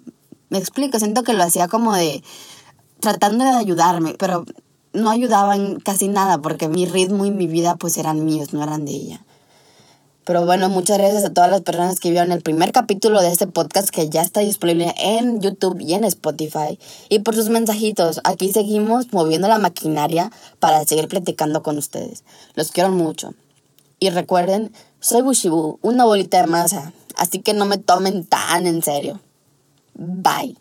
Me 0.49 0.57
explico, 0.57 0.99
siento 0.99 1.23
que 1.23 1.33
lo 1.33 1.43
hacía 1.43 1.67
como 1.67 1.93
de, 1.93 2.23
tratando 2.99 3.45
de 3.45 3.51
ayudarme, 3.51 4.15
pero 4.17 4.45
no 4.93 5.09
ayudaban 5.09 5.79
casi 5.79 6.07
nada 6.07 6.39
porque 6.39 6.67
mi 6.67 6.85
ritmo 6.85 7.25
y 7.25 7.31
mi 7.31 7.47
vida 7.47 7.75
pues 7.75 7.97
eran 7.97 8.25
míos, 8.25 8.53
no 8.53 8.63
eran 8.63 8.85
de 8.85 8.91
ella. 8.91 9.25
Pero 10.23 10.45
bueno, 10.45 10.69
muchas 10.69 10.99
gracias 10.99 11.25
a 11.25 11.33
todas 11.33 11.49
las 11.49 11.61
personas 11.61 11.99
que 11.99 12.11
vieron 12.11 12.31
el 12.31 12.41
primer 12.41 12.71
capítulo 12.71 13.21
de 13.21 13.31
este 13.31 13.47
podcast 13.47 13.89
que 13.89 14.07
ya 14.07 14.21
está 14.21 14.41
disponible 14.41 14.93
en 14.97 15.41
YouTube 15.41 15.79
y 15.79 15.95
en 15.95 16.03
Spotify. 16.03 16.77
Y 17.09 17.19
por 17.19 17.35
sus 17.35 17.49
mensajitos, 17.49 18.21
aquí 18.23 18.51
seguimos 18.51 19.11
moviendo 19.13 19.47
la 19.47 19.57
maquinaria 19.57 20.31
para 20.59 20.85
seguir 20.85 21.07
platicando 21.07 21.63
con 21.63 21.77
ustedes. 21.77 22.23
Los 22.53 22.71
quiero 22.71 22.91
mucho. 22.91 23.33
Y 23.99 24.11
recuerden, 24.11 24.71
soy 24.99 25.23
Bushibu, 25.23 25.79
una 25.81 26.05
bolita 26.05 26.41
de 26.41 26.47
masa, 26.47 26.93
así 27.17 27.39
que 27.39 27.53
no 27.53 27.65
me 27.65 27.77
tomen 27.77 28.23
tan 28.23 28.67
en 28.67 28.83
serio. 28.83 29.19
Bye. 29.95 30.55